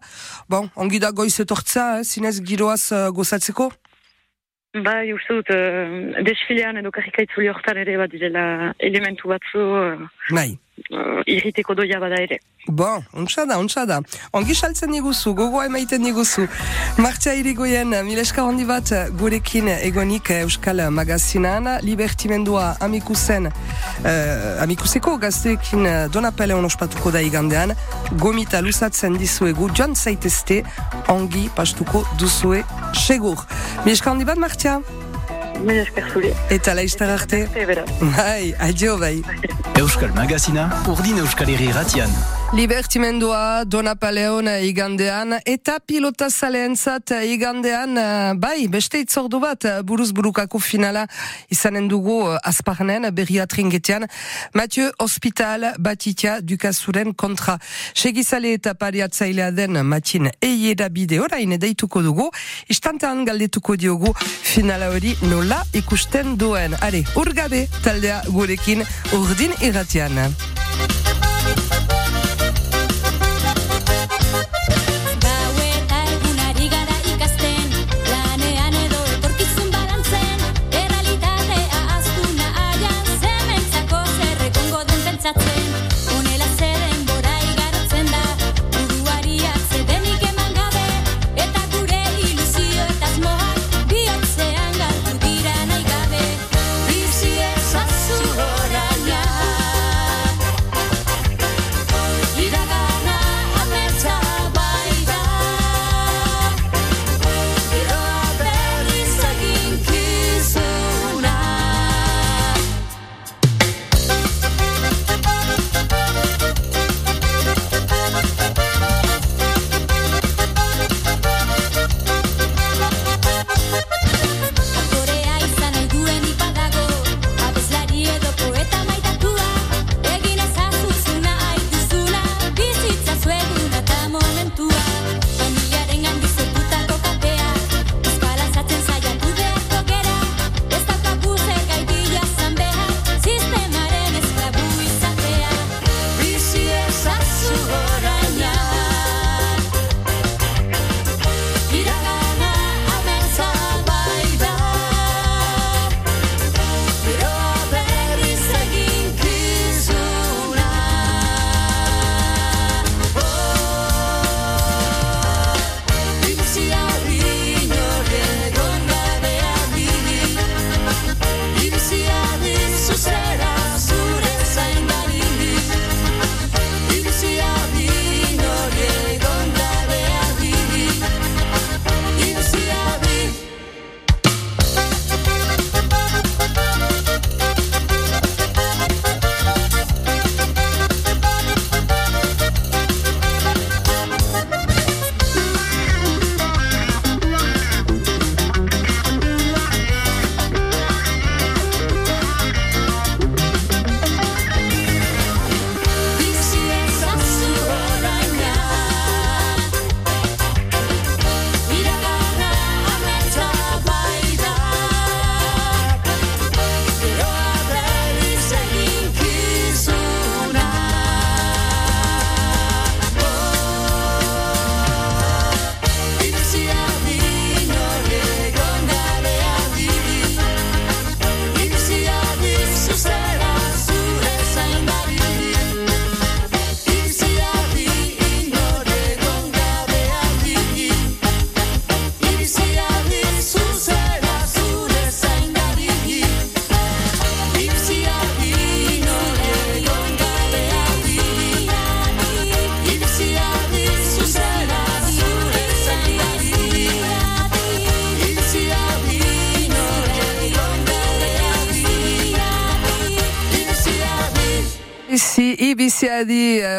bon, 0.49 0.69
ongi 0.75 0.99
da 0.99 1.11
goiz 1.11 1.39
etortza, 1.39 1.99
eh, 1.99 2.03
zinez 2.03 2.41
giroaz 2.41 2.91
uh, 2.91 3.09
gozatzeko? 3.09 3.71
bai 4.73 5.13
uste 5.13 5.35
dut 5.37 5.49
uh, 5.53 6.23
desfilean 6.25 6.79
edo 6.81 6.89
karikaitzuli 6.89 7.47
hortan 7.51 7.77
ere 7.77 7.93
bat 7.97 8.09
direla 8.09 8.73
elementu 8.79 9.29
batzu 9.29 9.61
uh, 9.61 10.07
Bai. 10.33 10.57
Uh, 10.91 11.21
irriteko 11.25 11.75
doia 11.77 11.99
bada 12.01 12.19
ere. 12.21 12.39
Bon, 12.67 13.03
untsa 13.19 13.45
da, 13.45 13.57
untsa 13.59 13.83
da. 13.85 13.99
Ongi 14.33 14.55
saltzen 14.55 14.91
niguzu, 14.91 15.33
gogoa 15.35 15.65
emaiten 15.67 16.01
niguzu. 16.03 16.47
Martia 17.03 17.33
irigoyen, 17.35 17.91
mileska 18.07 18.45
handi 18.47 18.65
bat 18.65 18.93
gurekin 19.19 19.67
egonik 19.73 20.31
Euskal 20.37 20.79
Magazinan, 20.91 21.67
libertimendua 21.83 22.77
amikusen, 22.81 23.51
uh, 23.51 24.63
amikuseko 24.63 25.17
gazteekin 25.19 25.87
donapele 26.13 26.55
ospatuko 26.55 27.11
da 27.11 27.21
igandean, 27.21 27.75
gomita 28.19 28.61
lusatzen 28.61 29.17
dizuegu, 29.19 29.69
joan 29.75 29.95
zaitezte, 29.95 30.63
ongi 31.11 31.49
pastuko 31.55 32.05
duzue 32.19 32.63
segur. 32.93 33.47
Mileska 33.83 34.13
handi 34.13 34.25
bat, 34.25 34.37
Martia? 34.37 34.79
Mila 35.59 35.81
esker 35.83 36.07
zuri. 36.11 36.31
Eta 36.53 36.73
laiztar 36.75 37.09
arte? 37.13 37.43
Bai, 38.01 38.53
adio 38.59 38.97
bai. 38.97 39.17
Euskal 39.79 40.13
Magazina, 40.15 40.69
urdin 40.91 41.21
Euskal 41.23 41.53
Herri 41.53 41.71
ratian. 41.75 42.42
Libertimendua 42.53 43.65
Dona 43.65 43.95
Paleon 43.95 44.45
igandean 44.61 45.33
eta 45.41 45.79
pilota 45.81 46.27
zaleentzat 46.29 47.09
igandean 47.25 47.97
bai 48.37 48.67
beste 48.69 48.99
itzordu 49.01 49.39
bat 49.41 49.65
buruz 49.81 50.11
burukako 50.13 50.61
finala 50.61 51.07
izanen 51.49 51.87
dugu 51.89 52.19
azparnen 52.43 53.09
berria 53.09 53.47
tringetean 53.49 54.05
Mathieu 54.53 54.91
Hospital 54.99 55.73
Batitia 55.79 56.41
Dukazuren 56.41 57.15
kontra. 57.17 57.57
Segizale 57.95 58.53
eta 58.53 58.75
pariatzailea 58.77 59.49
den 59.51 59.81
matin 59.81 60.29
eiera 60.39 60.89
bide 60.89 61.19
orain 61.25 61.57
deituko 61.57 62.03
dugu. 62.05 62.29
Istantean 62.69 63.25
galdetuko 63.25 63.75
diogu 63.75 64.13
finala 64.21 64.93
hori 64.93 65.17
nola 65.25 65.63
ikusten 65.73 66.37
duen. 66.37 66.77
Are 66.81 67.01
urgabe 67.15 67.65
taldea 67.81 68.21
gurekin 68.29 68.85
urdin 69.17 69.57
irratian 69.61 70.29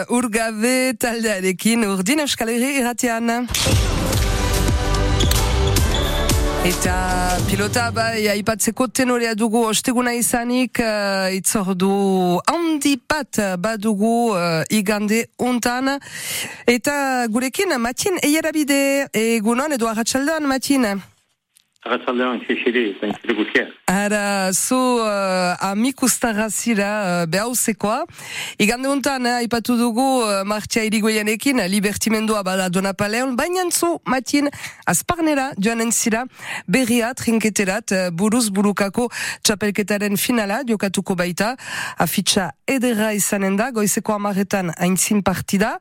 urgabe 0.09 0.95
taldearekin 1.01 1.85
urdin 1.89 2.25
euskal 2.25 2.51
herri 2.53 2.79
irratian. 2.81 3.49
Eta 6.65 6.95
pilota 7.45 7.91
bai 7.93 8.25
aipatzeko 8.33 8.87
tenorea 8.89 9.35
dugu 9.37 9.67
osteguna 9.69 10.15
izanik 10.17 10.81
uh, 10.81 11.29
itzordu 11.37 12.41
handi 12.49 12.95
bat 13.05 13.41
badugu 13.61 14.33
uh, 14.33 14.63
igande 14.73 15.27
untan. 15.39 15.99
Eta 16.67 17.27
gurekin 17.29 17.77
matin 17.79 18.17
eierabide 18.25 19.11
egunon 19.13 19.77
edo 19.77 19.93
arratsaldean 19.93 20.49
matin. 20.49 20.89
Arratzaldean, 21.85 22.39
xixiri, 22.41 22.95
zaintzile 22.97 23.35
guztia. 23.37 23.67
Ara, 23.93 24.53
zu 24.57 24.75
uh, 24.75 25.53
amikustara 25.61 26.47
zira 26.49 26.87
uh, 27.05 27.27
behauzekoa. 27.29 28.07
Igande 28.59 28.89
untan, 28.89 29.27
eh, 29.29 29.43
aipatu 29.43 29.77
dugu 29.77 30.07
uh, 30.23 30.39
martxia 30.49 30.87
irigoianekin, 30.89 31.61
libertimendua 31.69 32.41
bada 32.43 32.71
dona 32.73 32.95
paleon, 32.97 33.35
baina 33.37 33.67
zu, 33.69 33.99
matin, 34.09 34.49
azparnera 34.89 35.51
joanen 35.61 35.93
zira, 35.93 36.25
berria 36.67 37.13
trinketerat, 37.13 37.93
uh, 37.93 38.09
buruz 38.09 38.49
burukako 38.49 39.11
txapelketaren 39.45 40.17
finala, 40.17 40.63
jokatuko 40.65 41.19
baita, 41.21 41.53
afitxa 42.01 42.49
edera 42.67 43.13
izanen 43.13 43.61
da, 43.61 43.69
goizeko 43.77 44.17
amaretan 44.17 44.73
aintzin 44.79 45.21
partida, 45.21 45.75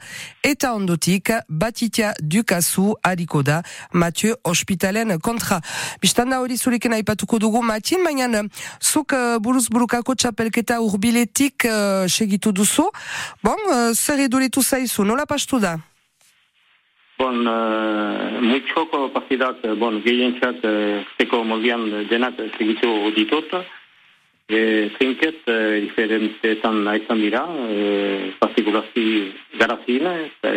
eta 0.43 0.73
ondotik, 0.75 1.31
batitia 1.47 2.11
dukazu 2.19 2.91
hariko 3.07 3.39
da, 3.41 3.63
Mathieu 3.93 4.35
Hospitalen 4.43 5.15
kontra. 5.23 5.61
Bistanda 6.01 6.39
hori 6.41 6.57
zurekin 6.57 6.93
aipatuko 6.97 7.39
dugu 7.39 7.61
matin, 7.63 8.03
baina 8.05 8.27
eh, 8.39 8.49
zuk 8.81 9.13
uh, 9.13 9.37
buruz 9.43 9.67
burukako 9.69 10.15
txapelketa 10.15 10.79
urbiletik 10.81 11.67
uh, 11.69 12.05
segitu 12.07 12.51
duzu. 12.51 12.89
Bon, 13.43 13.59
uh, 13.69 13.91
zer 13.93 14.25
eduritu 14.25 14.61
zaizu, 14.61 15.05
nola 15.05 15.25
pastu 15.25 15.59
da? 15.59 15.77
Bon, 17.19 17.45
uh, 17.45 18.41
multxoko 18.41 19.09
partidak, 19.13 19.61
bon, 19.79 20.01
gehientzat, 20.05 20.65
uh, 20.65 21.05
zeko 21.19 21.43
moldian 21.43 21.87
denak 22.09 22.41
segitu 22.57 23.13
ditut. 23.15 23.57
E, 24.49 24.89
trinket, 24.99 25.47
e, 25.47 25.79
diferentetan 25.85 26.83
naizan 26.83 27.21
dira, 27.23 27.45
e, 27.71 28.33
partikulazki 28.41 29.05
garazin, 29.59 30.09
e, 30.43 30.51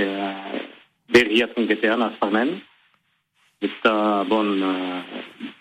berria 1.14 1.47
trinketean 1.55 2.03
azparnen. 2.03 2.57
Eta, 3.65 4.25
bon, 4.29 4.51
e, 4.63 4.73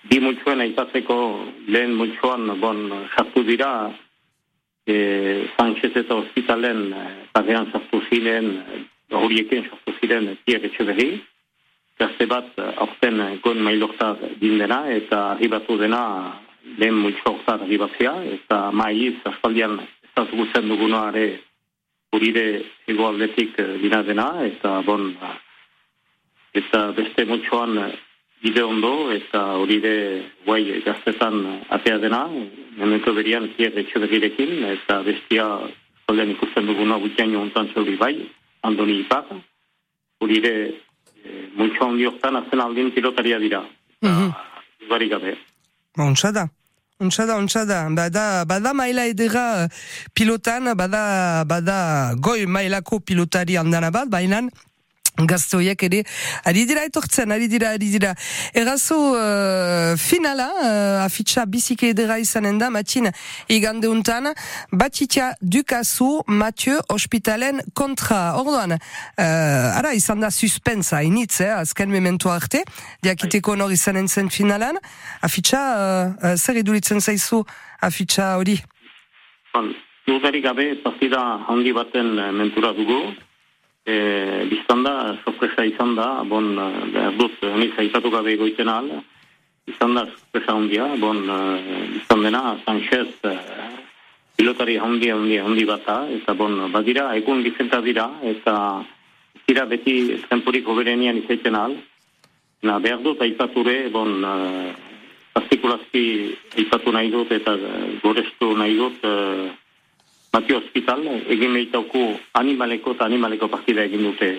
bi 0.09 0.19
multxoen 0.19 0.65
aipatzeko 0.65 1.19
lehen 1.67 1.95
multxoan, 1.95 2.49
bon, 2.59 2.81
sartu 3.15 3.45
dira, 3.47 3.91
e, 4.87 4.97
Sanchez 5.55 5.93
eta 5.95 6.19
hospitalen 6.19 6.89
e, 6.91 7.05
parean 7.31 7.71
sartu 7.71 8.01
ziren, 8.09 8.51
horiekin 9.15 9.69
sartu 9.69 9.95
ziren 10.01 10.35
Pierre 10.43 10.67
Etxeberri, 10.71 11.23
gazte 11.99 12.27
bat 12.27 12.51
eh, 12.59 12.71
aurten 12.83 13.21
eh, 13.21 13.37
goen 13.43 13.61
mailortar 13.63 14.19
dindena 14.41 14.83
eta 14.91 15.21
arribatu 15.33 15.77
dena 15.79 16.01
lehen 16.77 16.97
multxortar 16.99 17.63
arribatzea 17.63 18.15
eta 18.35 18.59
maiz 18.71 19.15
aspaldian 19.31 19.79
ezazugutzen 20.09 20.67
dugunoare 20.71 21.25
urire 22.15 22.45
egoaldetik 22.91 23.59
eh, 23.63 23.69
dina 23.83 24.03
dena 24.03 24.27
eta 24.49 24.81
bon 24.87 25.13
eta 26.55 26.91
beste 26.95 27.25
multxoan 27.25 27.77
bide 28.43 28.63
ondo 28.63 29.11
eta 29.11 29.41
urire 29.63 29.95
guai 30.45 30.81
gaztetan 30.85 31.41
atea 31.69 31.97
dena 31.97 32.27
memento 32.77 33.13
berian 33.13 33.49
Pierre 33.57 33.81
Etxeberrirekin 33.83 34.63
eta 34.71 35.01
bestia 35.03 35.45
aspaldian 35.99 36.33
ikusten 36.35 36.67
duguna 36.69 36.99
gutiaino 37.01 37.41
ontan 37.41 37.71
zeuri 37.73 37.97
bai 37.97 38.15
Andoni 38.63 38.99
Ipar 39.01 39.25
urire 40.21 40.53
e, 41.25 41.29
multxo 41.57 41.89
handi 41.89 42.05
hortan 42.05 42.37
azken 42.41 42.61
aldin 42.61 42.91
pilotaria 42.91 43.39
dira. 43.39 43.63
Mhm. 44.01 44.29
Barik 44.89 45.11
gabe. 45.11 45.35
Ontsa 45.97 46.31
da. 46.31 46.47
Ontsa 46.99 47.25
da, 47.25 47.35
ontsa 47.37 47.65
da. 47.65 47.79
Bada, 47.89 48.45
bada 48.45 48.73
maila 48.73 49.05
edera 49.05 49.67
pilotan, 50.13 50.71
bada, 50.77 51.43
bada 51.45 52.13
goi 52.19 52.45
mailako 52.45 52.99
pilotari 52.99 53.57
handana 53.57 53.91
bat, 53.91 54.09
baina 54.09 54.41
gazte 55.17 55.57
horiek 55.57 55.83
ere, 55.83 56.03
ari 56.45 56.65
dira 56.67 56.83
etortzen, 56.85 57.29
ari 57.31 57.47
dira, 57.47 57.69
ari 57.75 57.91
dira. 57.91 58.13
Errazo 58.53 58.97
uh, 59.13 59.95
finala, 59.97 60.49
uh, 60.51 61.05
afitxa 61.05 61.45
bizike 61.45 61.89
edera 61.93 62.17
izanen 62.19 62.59
da, 62.59 62.69
matxin 62.69 63.09
igande 63.49 63.87
untan, 63.87 64.33
batitia 64.71 65.33
dukazu 65.41 66.23
Mathieu 66.27 66.79
Hospitalen 66.89 67.61
kontra. 67.73 68.35
Orduan, 68.39 68.75
uh, 68.75 69.77
ara 69.79 69.93
izan 69.93 70.21
da 70.21 70.31
suspensa, 70.31 71.01
initz, 71.03 71.41
eh, 71.41 71.53
azken 71.55 71.89
memento 71.89 72.29
arte, 72.29 72.63
diakiteko 73.03 73.55
nor 73.55 73.71
izanen 73.71 74.07
zen 74.07 74.29
finalan, 74.29 74.79
afitxa, 75.21 75.61
uh, 75.75 76.13
uh, 76.31 76.35
zer 76.35 76.59
iduritzen 76.61 76.99
zaizu 76.99 77.43
afitxa 77.81 78.35
hori? 78.39 78.57
Bon, 79.53 79.69
dudarik 80.07 80.43
gabe 80.43 80.65
partida 80.83 81.21
handi 81.47 81.73
baten 81.73 82.17
eh, 82.19 82.31
mentura 82.31 82.73
dugu. 82.73 82.99
E, 83.85 83.95
biztan 84.49 84.81
da, 84.81 85.15
sorpresa 85.23 85.63
izan 85.65 85.93
da, 85.93 86.23
bon, 86.25 86.55
eh, 86.57 86.85
behar 86.93 87.17
dut, 87.19 87.35
honi 87.45 87.67
zaitatu 87.77 88.09
gabe 88.09 88.31
egoiten 88.33 88.69
ahal, 88.71 88.87
izan 89.69 89.93
da 89.93 90.07
sorpresa 90.07 90.55
handia, 90.57 90.87
bon, 90.97 91.19
eh, 91.29 91.83
biztan 91.93 92.23
dena, 92.25 92.41
Sanchez 92.65 93.11
eh, 93.29 93.35
pilotari 94.37 94.79
handi 94.81 95.11
handi 95.13 95.37
handi 95.37 95.65
bata, 95.69 95.99
eta 96.17 96.33
bon, 96.33 96.57
badira, 96.73 97.11
egun 97.19 97.43
bizenta 97.45 97.81
dira, 97.85 98.07
eta 98.23 98.55
dira 99.45 99.67
beti 99.69 100.17
temporik 100.29 100.65
hoberenian 100.67 101.21
izaiten 101.23 101.55
ahal, 101.55 101.77
Na, 102.65 102.79
behar 102.81 102.97
dut, 103.03 103.19
aipature, 103.21 103.91
bon, 103.93 104.23
partikulazki 105.35 106.33
aipatu 106.57 106.93
nahi 106.95 107.11
dut 107.13 107.29
eta 107.35 107.53
gorestu 108.01 108.47
nahi 108.57 108.73
dut 108.79 109.05
Matio 110.35 110.57
Hospital, 110.59 111.05
egin 111.31 111.53
behitauku 111.55 112.01
animaleko 112.35 112.91
eta 112.97 113.07
animaleko 113.07 113.47
partida 113.47 113.85
egin 113.87 114.03
dute. 114.03 114.29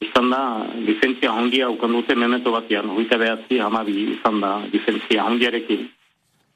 Izan 0.00 0.30
da, 0.32 0.40
licentzia 0.86 1.34
hondia 1.36 1.68
ukan 1.68 1.92
dute 1.98 2.16
memento 2.16 2.54
batean, 2.54 2.88
hoita 2.96 3.18
behatzi 3.20 3.58
hamabi 3.60 3.96
izan 4.14 4.40
da, 4.40 4.54
licentzia 4.72 5.26
hondiarekin. 5.28 5.84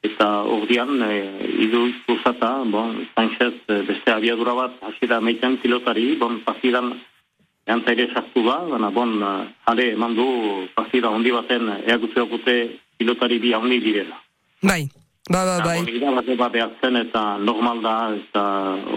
Eta 0.09 0.29
ordian, 0.57 0.97
e, 1.05 1.19
idu 1.67 1.83
ikuzata, 1.91 2.49
bon, 2.71 2.97
Sanchez 3.13 3.53
eh, 3.69 3.83
beste 3.87 4.11
abiadura 4.11 4.55
bat, 4.57 4.81
hasi 4.89 5.07
da 5.07 5.21
meitan 5.21 5.59
pilotari, 5.61 6.15
bon, 6.19 6.41
partidan 6.47 6.95
Eanta 7.63 7.93
ere 7.95 8.09
sartu 8.11 8.41
da, 8.43 8.57
baina 8.67 8.89
bon, 8.91 9.13
jale 9.67 9.85
eman 9.93 10.17
du 10.17 10.25
partida 10.75 11.07
hondi 11.13 11.31
baten 11.31 11.69
eagutze 11.87 12.19
okute 12.25 12.55
pilotari 12.99 13.37
bi 13.39 13.53
handi 13.55 13.77
direla. 13.85 14.17
Bai, 14.67 14.81
ba, 15.29 15.45
ba, 15.45 15.57
bai. 15.63 15.79
Eta 15.87 16.11
bat 16.11 16.31
bat 16.37 16.51
behartzen 16.51 16.99
eta 16.99 17.23
normal 17.39 17.81
da, 17.81 17.97
eta 18.17 18.43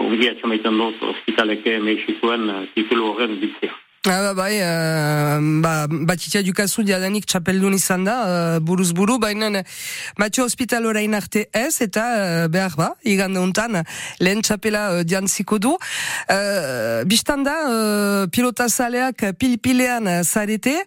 ongi 0.05 0.31
atxamaiten 0.33 0.79
dut 0.81 1.03
hospitaleke 1.11 1.79
meixituen 1.79 2.49
eh, 2.49 2.63
titulu 2.75 3.13
horren 3.13 3.37
bitzea. 3.41 3.75
Ba, 4.07 4.31
bai, 4.31 4.55
uh, 4.63 5.35
ba, 5.59 5.71
batitia 5.91 6.39
dukazu 6.39 6.79
diadanik 6.87 7.25
txapeldun 7.27 7.73
izan 7.75 8.05
da, 8.07 8.13
uh, 8.15 8.59
buruz 8.63 8.93
buru, 8.95 9.17
baina 9.19 9.49
Matio 10.15 10.45
Hospital 10.47 10.85
orain 10.87 11.11
arte 11.17 11.41
ez, 11.51 11.81
eta 11.83 12.05
uh, 12.15 12.45
behar 12.47 12.77
ba, 12.79 12.87
igande 13.03 13.41
untan, 13.43 13.81
lehen 14.23 14.39
txapela 14.47 14.83
uh, 14.93 15.01
diantziko 15.03 15.59
du. 15.59 15.73
Uh, 15.75 17.03
Bistan 17.03 17.43
da, 17.43 17.55
uh, 17.67 18.21
pilota 18.31 18.69
zaleak 18.69 19.25
pilpilean 19.41 20.07
zarete, 20.23 20.77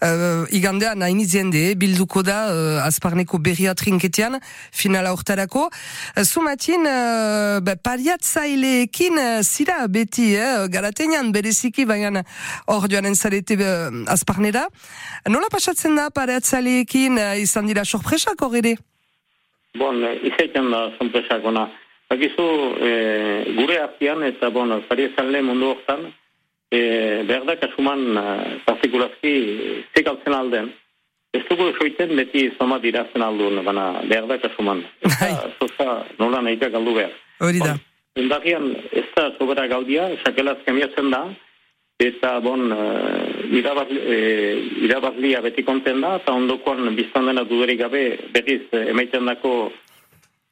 uh, 0.00 0.48
igandean 0.48 1.04
hain 1.04 1.20
izende, 1.20 1.74
bilduko 1.76 2.24
da 2.24 2.38
uh, 2.48 2.80
azparneko 2.86 3.42
berria 3.44 3.76
trinketean, 3.76 4.38
finala 4.72 5.12
hortarako. 5.12 5.66
Zumatin, 6.24 6.88
uh, 6.88 7.60
ba, 7.60 7.76
pariatzaileekin 7.76 9.20
zira 9.44 9.82
beti, 9.84 10.32
eh, 10.40 10.64
garatenean 10.72 11.28
bereziki, 11.36 11.84
baina 11.84 12.24
joanen 12.90 13.14
zarete 13.14 13.56
uh, 13.58 13.90
azparnera. 14.06 14.66
Nola 15.28 15.50
pasatzen 15.50 15.96
da 15.96 16.10
pareatzaleekin 16.14 17.18
uh, 17.18 17.34
izan 17.40 17.66
dira 17.66 17.84
sorpresak 17.84 18.40
hor 18.46 18.56
ere? 18.56 18.76
Bon, 19.78 20.02
eh, 20.04 20.18
izaiten 20.26 20.70
da 20.70 20.90
sorpresak 20.98 21.44
ona. 21.44 21.68
Bakizu, 22.10 22.46
eh, 22.82 23.52
gure 23.54 23.78
artean 23.78 24.24
eta 24.26 24.50
bon, 24.50 24.72
pariezale 24.88 25.42
mundu 25.46 25.68
hortan, 25.70 26.08
eh, 26.72 27.22
behar 27.26 27.44
da 27.46 27.56
kasuman 27.56 28.00
eh, 28.18 28.58
partikulazki 28.66 29.34
zekaltzen 29.94 30.34
alden. 30.34 30.72
Ez 31.32 31.44
dugu 31.46 31.68
soiten 31.78 32.16
beti 32.16 32.48
zoma 32.58 32.80
dirazten 32.82 33.22
aldun, 33.22 33.62
baina 33.64 34.02
behar 34.08 34.26
da 34.26 34.40
kasuman. 34.42 34.82
Ez 35.06 35.14
da, 35.20 35.52
zoza, 35.60 36.04
nola 36.18 36.42
nahika 36.42 36.68
galdu 36.68 36.96
behar. 36.98 37.14
Hori 37.38 37.62
da. 37.62 37.76
Indagian 38.18 38.72
ez 38.90 39.06
da 39.14 39.28
sobera 39.38 39.68
gaudia, 39.70 40.08
sakelaz 40.24 40.56
kemiatzen 40.66 41.12
da, 41.14 41.20
eta 42.00 42.38
bon, 42.40 42.70
uh, 42.72 43.40
irabaz, 43.50 43.88
eh, 43.90 44.56
irabazlia 44.86 45.40
beti 45.44 45.64
konten 45.64 46.00
da, 46.00 46.16
eta 46.20 46.32
ondokoan 46.32 46.94
biztan 46.96 47.26
dena 47.30 47.44
duderik 47.44 47.80
gabe, 47.80 48.04
berriz 48.34 48.62
eh, 48.72 48.90
emaiten 48.92 49.26
dako 49.28 49.72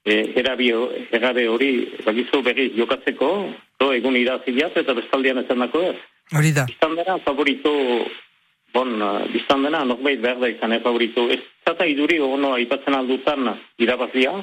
eh, 0.05 0.35
erabi, 0.41 0.71
erabe 1.13 1.49
hori, 1.49 1.73
bakizu 2.05 2.43
berriz 2.43 2.73
jokatzeko, 2.77 3.33
to 3.79 3.93
egun 3.95 4.17
irazilat 4.19 4.77
eta 4.77 4.95
bestaldian 4.99 5.43
ezen 5.45 5.67
dako 5.67 5.85
ez. 5.91 5.97
Hori 6.37 6.53
da. 6.53 6.67
Biztan 6.69 6.97
dena 6.99 7.17
favorito, 7.25 7.73
bon, 8.75 8.99
uh, 9.01 9.25
biztan 9.33 9.65
dena 9.65 9.85
norbait 9.89 10.21
behar 10.21 10.41
da 10.43 10.51
izan, 10.51 10.75
eh, 10.77 10.83
favorito. 10.85 11.29
Ez 11.31 11.41
zata 11.65 11.87
iduri 11.87 12.19
ono 12.21 12.53
aipatzen 12.59 12.95
aldutan 12.95 13.55
irabazlia, 13.79 14.35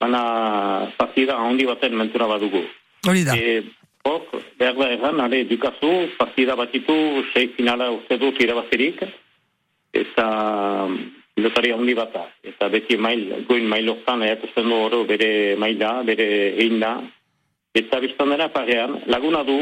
baina 0.00 0.92
partida 0.98 1.38
handi 1.40 1.64
baten 1.66 1.96
mentura 1.96 2.26
badugu. 2.26 2.66
Hori 3.08 3.24
da. 3.24 3.36
E, 3.36 3.62
hor, 4.06 4.42
behar 4.58 4.76
da 4.78 4.88
erran, 4.94 5.20
are, 5.20 5.42
dukazu, 5.50 5.92
partida 6.18 6.56
batitu, 6.56 6.96
sei 7.32 7.50
finala 7.56 7.90
uste 7.94 8.18
dut 8.22 8.38
irabazirik, 8.42 9.02
eta 9.92 10.26
pilotari 11.34 11.72
handi 11.74 11.94
bata. 11.94 12.26
Eta 12.42 12.68
beti 12.72 12.96
mail, 12.96 13.44
goin 13.48 13.66
mailortan, 13.68 14.24
eakusten 14.26 14.70
du 14.70 14.78
oro 14.86 15.02
bere 15.08 15.56
maila, 15.60 15.98
bere 16.08 16.28
egin 16.54 16.80
da. 16.80 16.94
Eta 17.76 18.00
biztan 18.00 18.32
dena 18.32 18.48
parean, 18.54 19.02
laguna 19.12 19.42
du, 19.44 19.58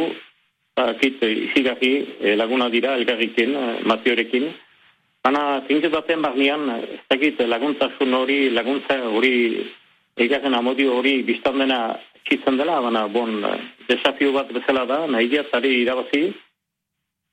akit, 0.78 1.22
izigarri, 1.22 1.94
eh, 2.20 2.36
laguna 2.36 2.68
dira, 2.70 2.94
elgarrikin, 3.00 3.56
eh, 3.56 3.80
Matiorekin, 3.90 4.52
Baina, 5.24 5.62
zinket 5.64 5.88
baten 5.88 6.20
barnean, 6.20 6.66
ez 6.84 7.00
dakit, 7.08 7.38
laguntasun 7.48 8.12
hori, 8.12 8.50
laguntza 8.52 8.98
hori, 9.08 9.36
egarren 10.20 10.52
amodio 10.58 10.98
hori 10.98 11.22
biztan 11.24 11.62
dena 11.62 11.78
txitzen 12.28 12.56
dela, 12.60 12.80
baina, 12.84 13.06
bon, 13.12 13.36
desafio 13.88 14.32
bat 14.32 14.50
bezala 14.52 14.84
da, 14.88 15.04
nahi 15.10 15.28
diat, 15.32 15.52
ari 15.56 15.74
irabazi, 15.82 16.24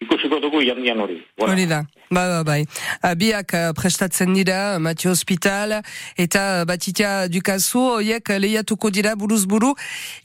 ikusiko 0.01 0.39
dugu 0.41 0.61
jandian 0.65 0.99
hori. 0.99 1.19
Voilà. 1.37 1.53
Hori 1.53 1.65
da, 1.69 1.81
ba, 2.09 2.23
ba, 2.29 2.39
bai. 2.43 2.65
Ah, 3.01 3.13
Biak 3.15 3.53
eh, 3.53 3.69
prestatzen 3.77 4.33
dira, 4.33 4.79
Matio 4.79 5.11
Hospital, 5.11 5.77
eta 6.17 6.65
Batitia 6.65 7.27
Dukazu, 7.29 7.83
oiek 7.99 8.33
lehiatuko 8.41 8.89
dira 8.89 9.13
buruz 9.15 9.45
buru. 9.45 9.73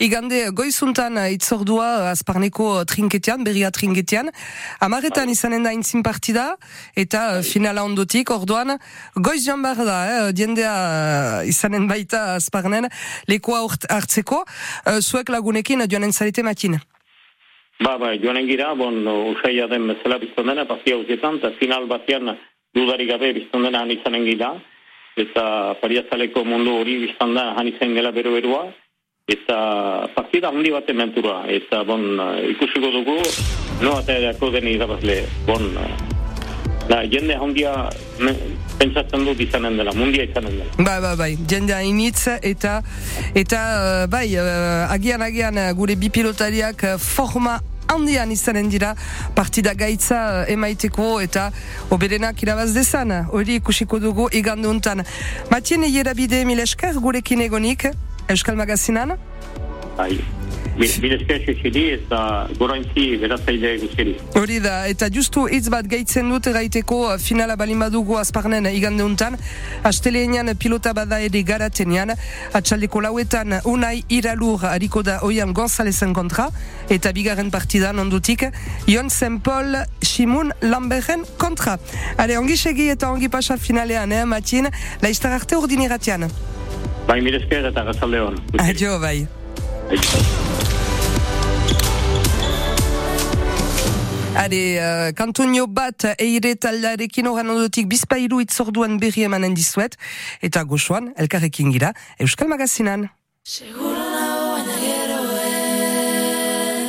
Igande 0.01 0.47
goizuntan 0.57 1.21
itzordua 1.35 2.11
azparneko 2.13 2.85
trinketean, 2.89 3.45
berria 3.45 3.71
trinketean. 3.71 4.33
Amaretan 4.81 5.31
izanen 5.33 5.69
da 5.69 5.75
intzin 5.77 6.03
partida, 6.07 6.49
eta 6.97 7.27
eh, 7.39 7.45
finala 7.45 7.85
ondotik, 7.85 8.33
orduan, 8.33 8.79
goiz 9.15 9.43
joan 9.45 9.65
behar 9.67 9.85
da, 9.85 10.01
eh, 10.09 10.33
diendea 10.33 10.75
izanen 11.45 11.89
baita 11.91 12.27
azparnen, 12.41 12.89
lekoa 13.29 13.65
hartzeko, 13.93 14.45
zuek 15.01 15.29
lagunekin 15.33 15.85
joanen 15.91 16.13
zarete 16.17 16.43
matin. 16.47 16.81
Ba, 17.79 17.99
ba, 17.99 18.15
joanen 18.17 18.47
gira, 18.49 18.71
bon, 18.75 19.03
usaila 19.07 19.67
den 19.69 19.91
bezala 19.91 20.17
bizton 20.19 20.49
dena, 20.49 20.65
partia 20.65 20.97
hausetan, 20.97 21.37
eta 21.43 21.53
final 21.61 21.85
batean 21.91 22.33
dudarik 22.75 23.11
gabe 23.11 23.35
bizton 23.37 23.69
dena 23.69 23.85
han 23.85 23.93
izanen 23.93 24.25
gira, 24.25 24.55
eta 25.17 25.77
pariazaleko 25.83 26.45
mundu 26.45 26.79
hori 26.81 26.97
biztan 27.05 27.37
da 27.37 27.51
han 27.59 27.69
izan 27.69 27.95
gela 27.99 28.15
bero-beroa, 28.17 28.65
eta 29.29 29.61
partida 30.17 30.49
handi 30.49 30.73
baten 30.73 30.97
mentura, 31.05 31.39
eta 31.53 31.85
bon, 31.85 32.09
ikusiko 32.57 32.93
dugu, 32.99 33.21
no 33.85 33.99
ateako 34.01 34.55
den 34.57 34.73
irabazle, 34.73 35.23
bon, 35.45 35.75
da, 36.89 37.03
jende 37.05 37.37
handia 37.37 37.73
pentsatzen 38.79 39.25
dut 39.27 39.41
izanen 39.41 39.79
dela, 39.79 39.95
mundia 39.97 40.25
izanen 40.27 40.59
dela. 40.59 40.73
Bai, 40.79 40.99
bai, 41.03 41.15
bai, 41.19 41.31
jendea 41.49 41.81
initz 41.87 42.27
eta 42.43 42.81
eta 43.35 43.63
eh, 43.77 44.03
bai, 44.13 44.27
eh, 44.35 44.93
agian 44.93 45.25
agian 45.27 45.59
eh, 45.59 45.73
gure 45.77 45.97
bi 45.97 46.11
pilotariak 46.11 46.85
eh, 46.85 46.99
forma 46.99 47.59
handian 47.89 48.31
izanen 48.35 48.71
dira 48.71 48.95
partida 49.35 49.75
gaitza 49.75 50.45
emaiteko 50.51 51.21
eta 51.23 51.51
oberenak 51.95 52.43
irabaz 52.43 52.73
dezan. 52.75 53.13
Hori 53.31 53.61
ikusiko 53.61 54.01
dugu 54.03 54.29
igande 54.33 54.69
untan. 54.69 55.05
Matien 55.51 55.87
Ierabide 55.87 56.45
mil 56.45 56.61
esker 56.61 56.99
gurekin 57.03 57.47
egonik, 57.47 57.87
Euskal 58.29 58.59
Magazinan. 58.59 59.17
Bai, 59.97 60.19
Bilezkia 60.77 61.39
xexili 61.41 61.83
eta 61.95 62.19
goraintzi 62.59 63.07
beratzaile 63.23 63.73
guztiari. 63.81 64.13
Hori 64.37 64.59
da, 64.61 64.75
eta 64.91 65.09
justu 65.13 65.47
hitz 65.49 65.71
bat 65.73 65.87
gaitzen 65.89 66.29
dut 66.29 66.49
gaiteko 66.53 66.99
eh, 67.15 67.19
finala 67.23 67.57
balin 67.57 67.81
badugu 67.81 68.19
azparnen 68.21 68.69
igande 68.69 69.05
untan. 69.05 69.39
Asteleenean 69.89 70.53
pilota 70.61 70.93
bada 70.97 71.21
ere 71.25 71.43
garatenean, 71.49 72.13
atxaldeko 72.53 73.01
lauetan 73.07 73.57
unai 73.65 74.03
iralur 74.13 74.67
hariko 74.69 75.03
da 75.07 75.21
oian 75.25 75.55
Gonzalezen 75.57 76.13
kontra, 76.15 76.51
eta 76.93 77.13
bigarren 77.17 77.51
partidan 77.51 77.99
ondutik, 77.99 78.45
Jon 78.87 79.09
Paul 79.43 79.77
Simun 80.03 80.53
Lamberen 80.61 81.25
kontra. 81.39 81.79
Hale, 82.19 82.39
ongi 82.39 82.57
segi 82.57 82.91
eta 82.91 83.11
ongi 83.11 83.29
pasa 83.29 83.57
finalean, 83.57 84.13
eh, 84.13 84.25
Matin, 84.25 84.69
laiztar 85.03 85.33
arte 85.33 85.57
urdiniratian. 85.57 86.29
Bai, 87.07 87.21
mirezker 87.23 87.65
eta 87.65 87.85
gazalde 87.87 88.21
hon. 88.21 88.41
Adio, 88.59 88.99
bai. 89.01 89.27
Hade, 94.37 94.79
uh, 94.83 95.13
kantonio 95.15 95.67
bat 95.71 96.05
eire 96.19 96.57
taldarekin 96.59 97.29
oran 97.31 97.55
ondotik 97.55 97.87
bizpailu 97.87 98.41
itzorduan 98.43 98.99
berri 98.99 99.23
emanen 99.29 99.55
dizuet, 99.55 99.95
eta 100.43 100.65
goxoan, 100.67 101.13
elkarrekin 101.17 101.71
gira, 101.71 101.95
Euskal 102.19 102.51
Magazinan. 102.51 103.07
Seguro 103.47 103.95
nago 103.95 104.53
baina 104.59 104.77
gero 104.83 105.23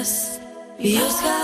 ez 0.02 1.37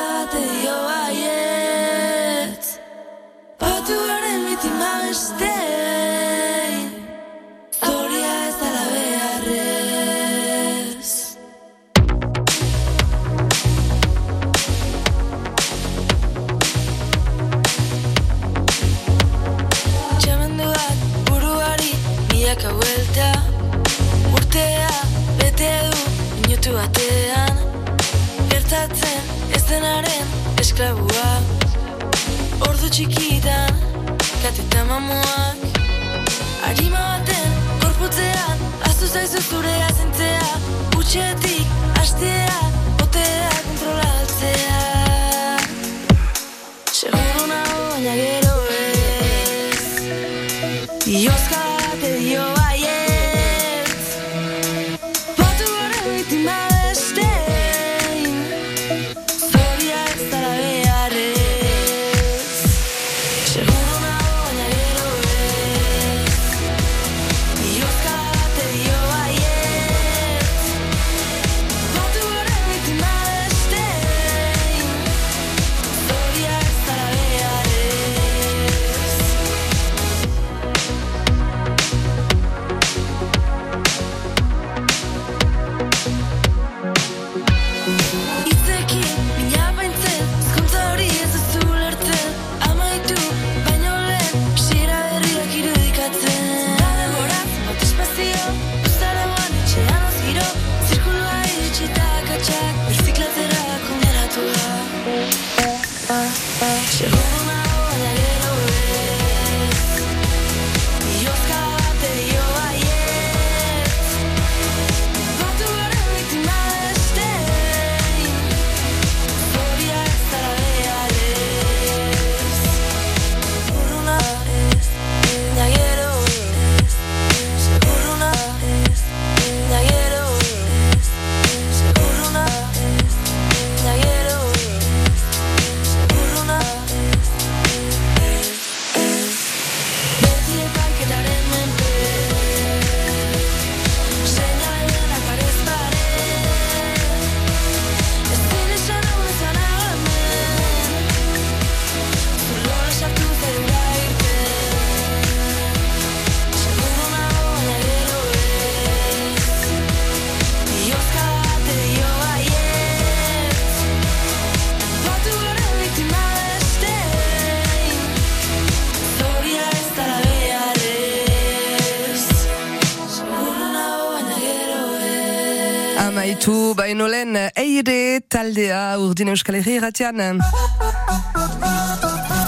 taldea 178.43 178.99
urdin 178.99 179.31
Euskal 179.31 179.55
Herri 179.55 179.77
irratian. 179.79 180.19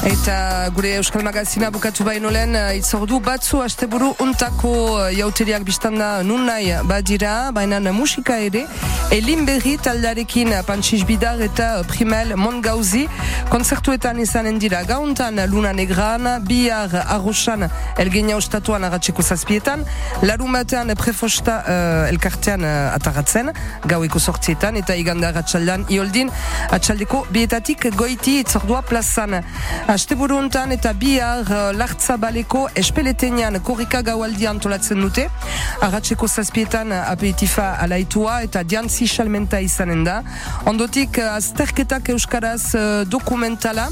Eta 0.05 0.69
gure 0.69 0.91
Euskal 0.99 1.23
Magazina 1.25 1.71
bukatu 1.73 2.03
baino 2.05 2.29
lehen 2.29 2.53
eh, 2.53 2.77
itzordu 2.77 3.17
batzu 3.25 3.63
asteburu 3.65 4.11
untako 4.21 4.73
eh, 5.01 5.15
jauteriak 5.17 5.63
biztanda 5.65 6.21
nun 6.21 6.45
nahi 6.45 6.75
badira, 6.85 7.49
baina 7.51 7.79
musika 7.91 8.37
ere, 8.37 8.67
Elin 9.11 9.45
Berri 9.45 9.77
taldarekin 9.81 10.53
Pantsiz 10.67 11.01
Bidar 11.09 11.41
eta 11.41 11.81
Primel 11.89 12.35
Mongauzi 12.37 13.07
konzertuetan 13.49 14.19
izanen 14.21 14.59
dira 14.61 14.83
gauntan 14.83 15.41
Luna 15.49 15.73
Negran, 15.73 16.27
bihar 16.45 16.93
arrosan 17.01 17.65
elgenia 17.97 18.37
ostatuan 18.37 18.83
agatzeko 18.83 19.23
zazpietan, 19.23 19.85
larumatean 20.21 20.93
prefosta 20.99 21.57
uh, 21.61 22.09
elkartean 22.09 22.65
uh, 22.65 22.93
ataratzen, 22.93 23.51
gaueko 23.85 24.19
sortzietan, 24.19 24.77
eta 24.81 24.97
igande 24.97 25.29
agatxaldan 25.29 25.85
ioldin, 25.89 26.29
atxaldeko 26.75 27.25
bietatik 27.33 27.89
goiti 27.97 28.39
itzordua 28.43 28.81
plazan. 28.85 29.39
Asteburu 29.95 30.35
untan 30.35 30.73
eta 30.75 30.91
bihar 30.91 31.45
uh, 31.47 31.57
lartzabaleko 31.71 32.65
espeletenean 32.75 33.55
korrika 33.63 34.01
gaualdi 34.03 34.43
antolatzen 34.49 34.99
dute, 34.99 35.23
agatzeko 35.85 36.27
zazpietan 36.27 36.91
aperitifa 36.97 37.69
alaitua 37.79 38.41
eta 38.43 38.65
diantzi 38.67 39.07
salmenta 39.07 39.61
izanen 39.63 40.01
da. 40.03 40.17
Ondotik 40.67 41.15
uh, 41.21 41.29
azterketak 41.37 42.11
euskaraz 42.11 42.73
uh, 42.75 42.81
dokumentala 43.07 43.85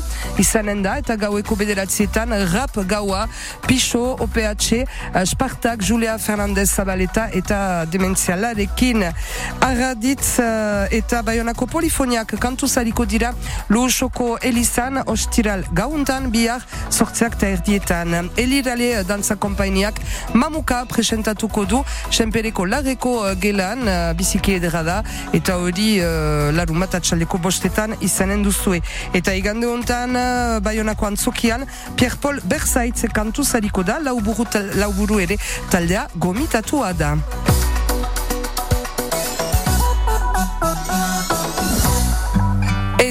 izanen 0.44 0.82
da 0.84 0.98
eta 1.00 1.16
gaueko 1.22 1.56
bederatzietan 1.62 2.36
rap 2.52 2.76
gaua, 2.92 3.24
Pixo, 3.64 4.04
OPH, 4.28 4.82
uh, 4.82 5.22
Spartak, 5.24 5.88
Julia 5.88 6.18
Fernandez 6.20 6.68
Zabaleta 6.74 7.30
eta 7.32 7.62
dementzialarekin 7.96 9.08
arraditz 9.08 10.36
uh, 10.44 10.84
eta 10.92 11.24
bayonako 11.24 11.72
polifoniak 11.78 12.36
kantu 12.44 12.68
zariko 12.68 13.08
dira 13.08 13.32
Luosoko 13.72 14.34
Elizan 14.44 15.00
ostiral 15.08 15.64
gauntan 15.94 16.32
bihar 16.34 16.62
sortzeak 16.90 17.36
eta 17.38 17.50
erdietan. 17.54 18.30
Elirale 18.38 19.04
dantza 19.08 19.36
kompainiak 19.36 20.00
mamuka 20.34 20.84
presentatuko 20.90 21.66
du 21.70 21.82
senpereko 22.10 22.66
larreko 22.66 23.14
uh, 23.22 23.34
gelan 23.40 23.86
uh, 23.86 24.14
biziki 24.18 24.58
edera 24.58 24.84
da 24.84 24.98
eta 25.34 25.60
hori 25.62 26.00
uh, 26.02 26.50
larumat 26.56 26.98
atxaldeko 27.00 27.38
bostetan 27.44 27.96
izanen 28.02 28.44
duzue. 28.46 28.82
Eta 29.14 29.36
igande 29.38 29.70
hontan 29.70 30.18
bayonako 30.64 31.08
antzokian 31.12 31.68
Pierre 31.98 32.18
Paul 32.22 32.42
Berzaitz 32.44 33.06
kantu 33.14 33.44
zariko 33.44 33.84
da 33.84 34.00
lauburu, 34.00 34.48
lauburu 34.80 35.22
ere 35.28 35.38
taldea 35.70 36.08
gomitatua 36.16 36.94
da. 36.94 37.16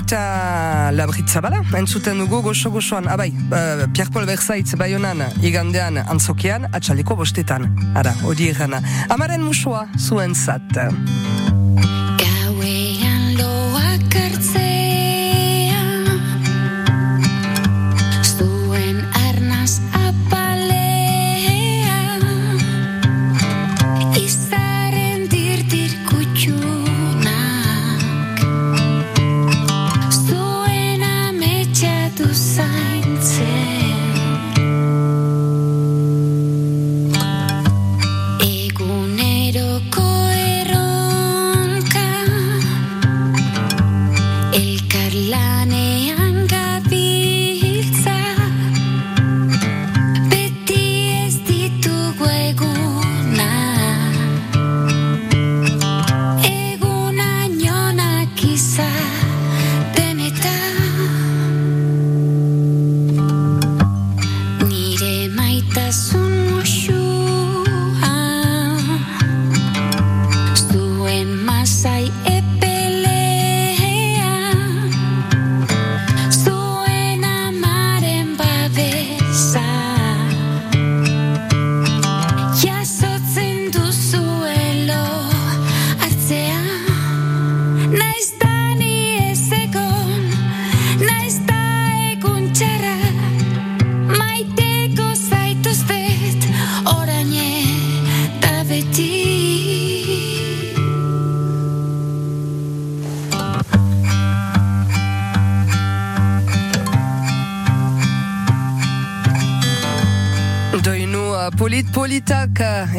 Eta 0.03 0.91
labritza 0.91 1.41
bala, 1.45 1.61
entzuten 1.79 2.19
dugu 2.19 2.41
goxo-goxoan, 2.43 3.07
abai, 3.09 3.29
uh, 3.55 3.87
Pierre 3.95 4.11
Paul 4.11 4.27
Versaitz 4.27 4.75
baionan, 4.81 5.23
igandean 5.47 6.01
antzokian, 6.03 6.67
atxaleko 6.75 7.17
bostetan. 7.23 7.71
Ara, 7.95 8.17
hori 8.27 8.51
egana. 8.51 8.83
Amaren 9.15 9.47
musua 9.47 9.87
zuen 10.03 10.35
zat. 10.35 10.83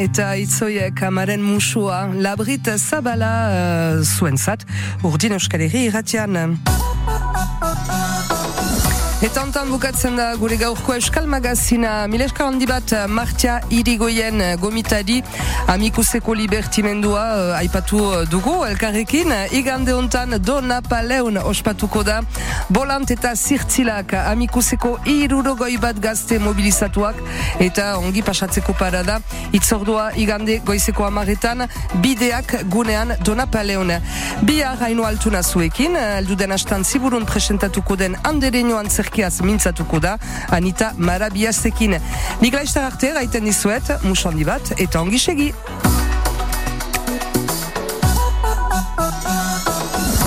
Eta 0.04 0.34
itzoiek 0.36 1.02
amaren 1.08 1.44
musua 1.44 2.04
labrit 2.26 2.68
zabala 2.76 3.34
uh, 3.48 4.04
zuen 4.04 4.38
zat, 4.38 4.68
urdin 5.04 5.40
euskal 5.40 5.64
herri. 5.64 6.73
Eta 9.24 9.40
ontan 9.40 9.70
bukatzen 9.72 10.18
da 10.20 10.26
gure 10.36 10.58
gaurko 10.60 10.98
euskal 10.98 11.30
magazina. 11.32 11.92
Mileska 12.12 12.44
handi 12.44 12.66
bat 12.68 12.92
uh, 12.92 13.06
Martia 13.08 13.62
Irigoyen 13.72 14.42
uh, 14.44 14.50
gomitari 14.60 15.22
amikuseko 15.72 16.34
libertimendua 16.36 17.22
uh, 17.38 17.54
aipatu 17.56 18.02
dugu 18.28 18.58
elkarrekin. 18.68 19.32
Igande 19.56 19.96
ontan 19.96 20.36
Dona 20.44 20.82
Paleun 20.84 21.40
ospatuko 21.40 22.04
da. 22.04 22.18
Bolant 22.68 23.14
eta 23.16 23.32
zirtzilak 23.36 24.12
amikuseko 24.26 24.98
irurogoi 25.08 25.78
bat 25.80 26.04
gazte 26.04 26.42
mobilizatuak. 26.44 27.24
Eta 27.64 27.94
ongi 28.02 28.26
pasatzeko 28.28 28.76
parada. 28.76 29.22
Itzordua 29.56 30.10
igande 30.20 30.60
goizeko 30.68 31.08
amaretan 31.08 31.70
bideak 32.04 32.58
gunean 32.76 33.16
Dona 33.24 33.48
Paleun. 33.48 33.96
Bihar 34.44 34.84
hainu 34.84 35.08
altuna 35.08 35.46
zuekin 35.48 35.96
elduden 35.96 36.52
astan 36.60 36.84
ziburun 36.84 37.24
presentatuko 37.26 37.96
den 37.96 38.20
andereño 38.28 38.84
antzerkiaz 39.14 39.42
mintzatuko 39.42 40.00
da 40.00 40.18
Anita 40.50 40.94
Marabiasekin. 40.98 41.96
Nik 42.42 42.54
laiztar 42.54 42.86
arte 42.90 43.12
gaiten 43.14 43.46
dizuet 43.46 43.92
musandi 44.04 44.46
bat 44.46 44.74
eta 44.78 45.02
ongi 45.02 45.20
segi 45.20 45.52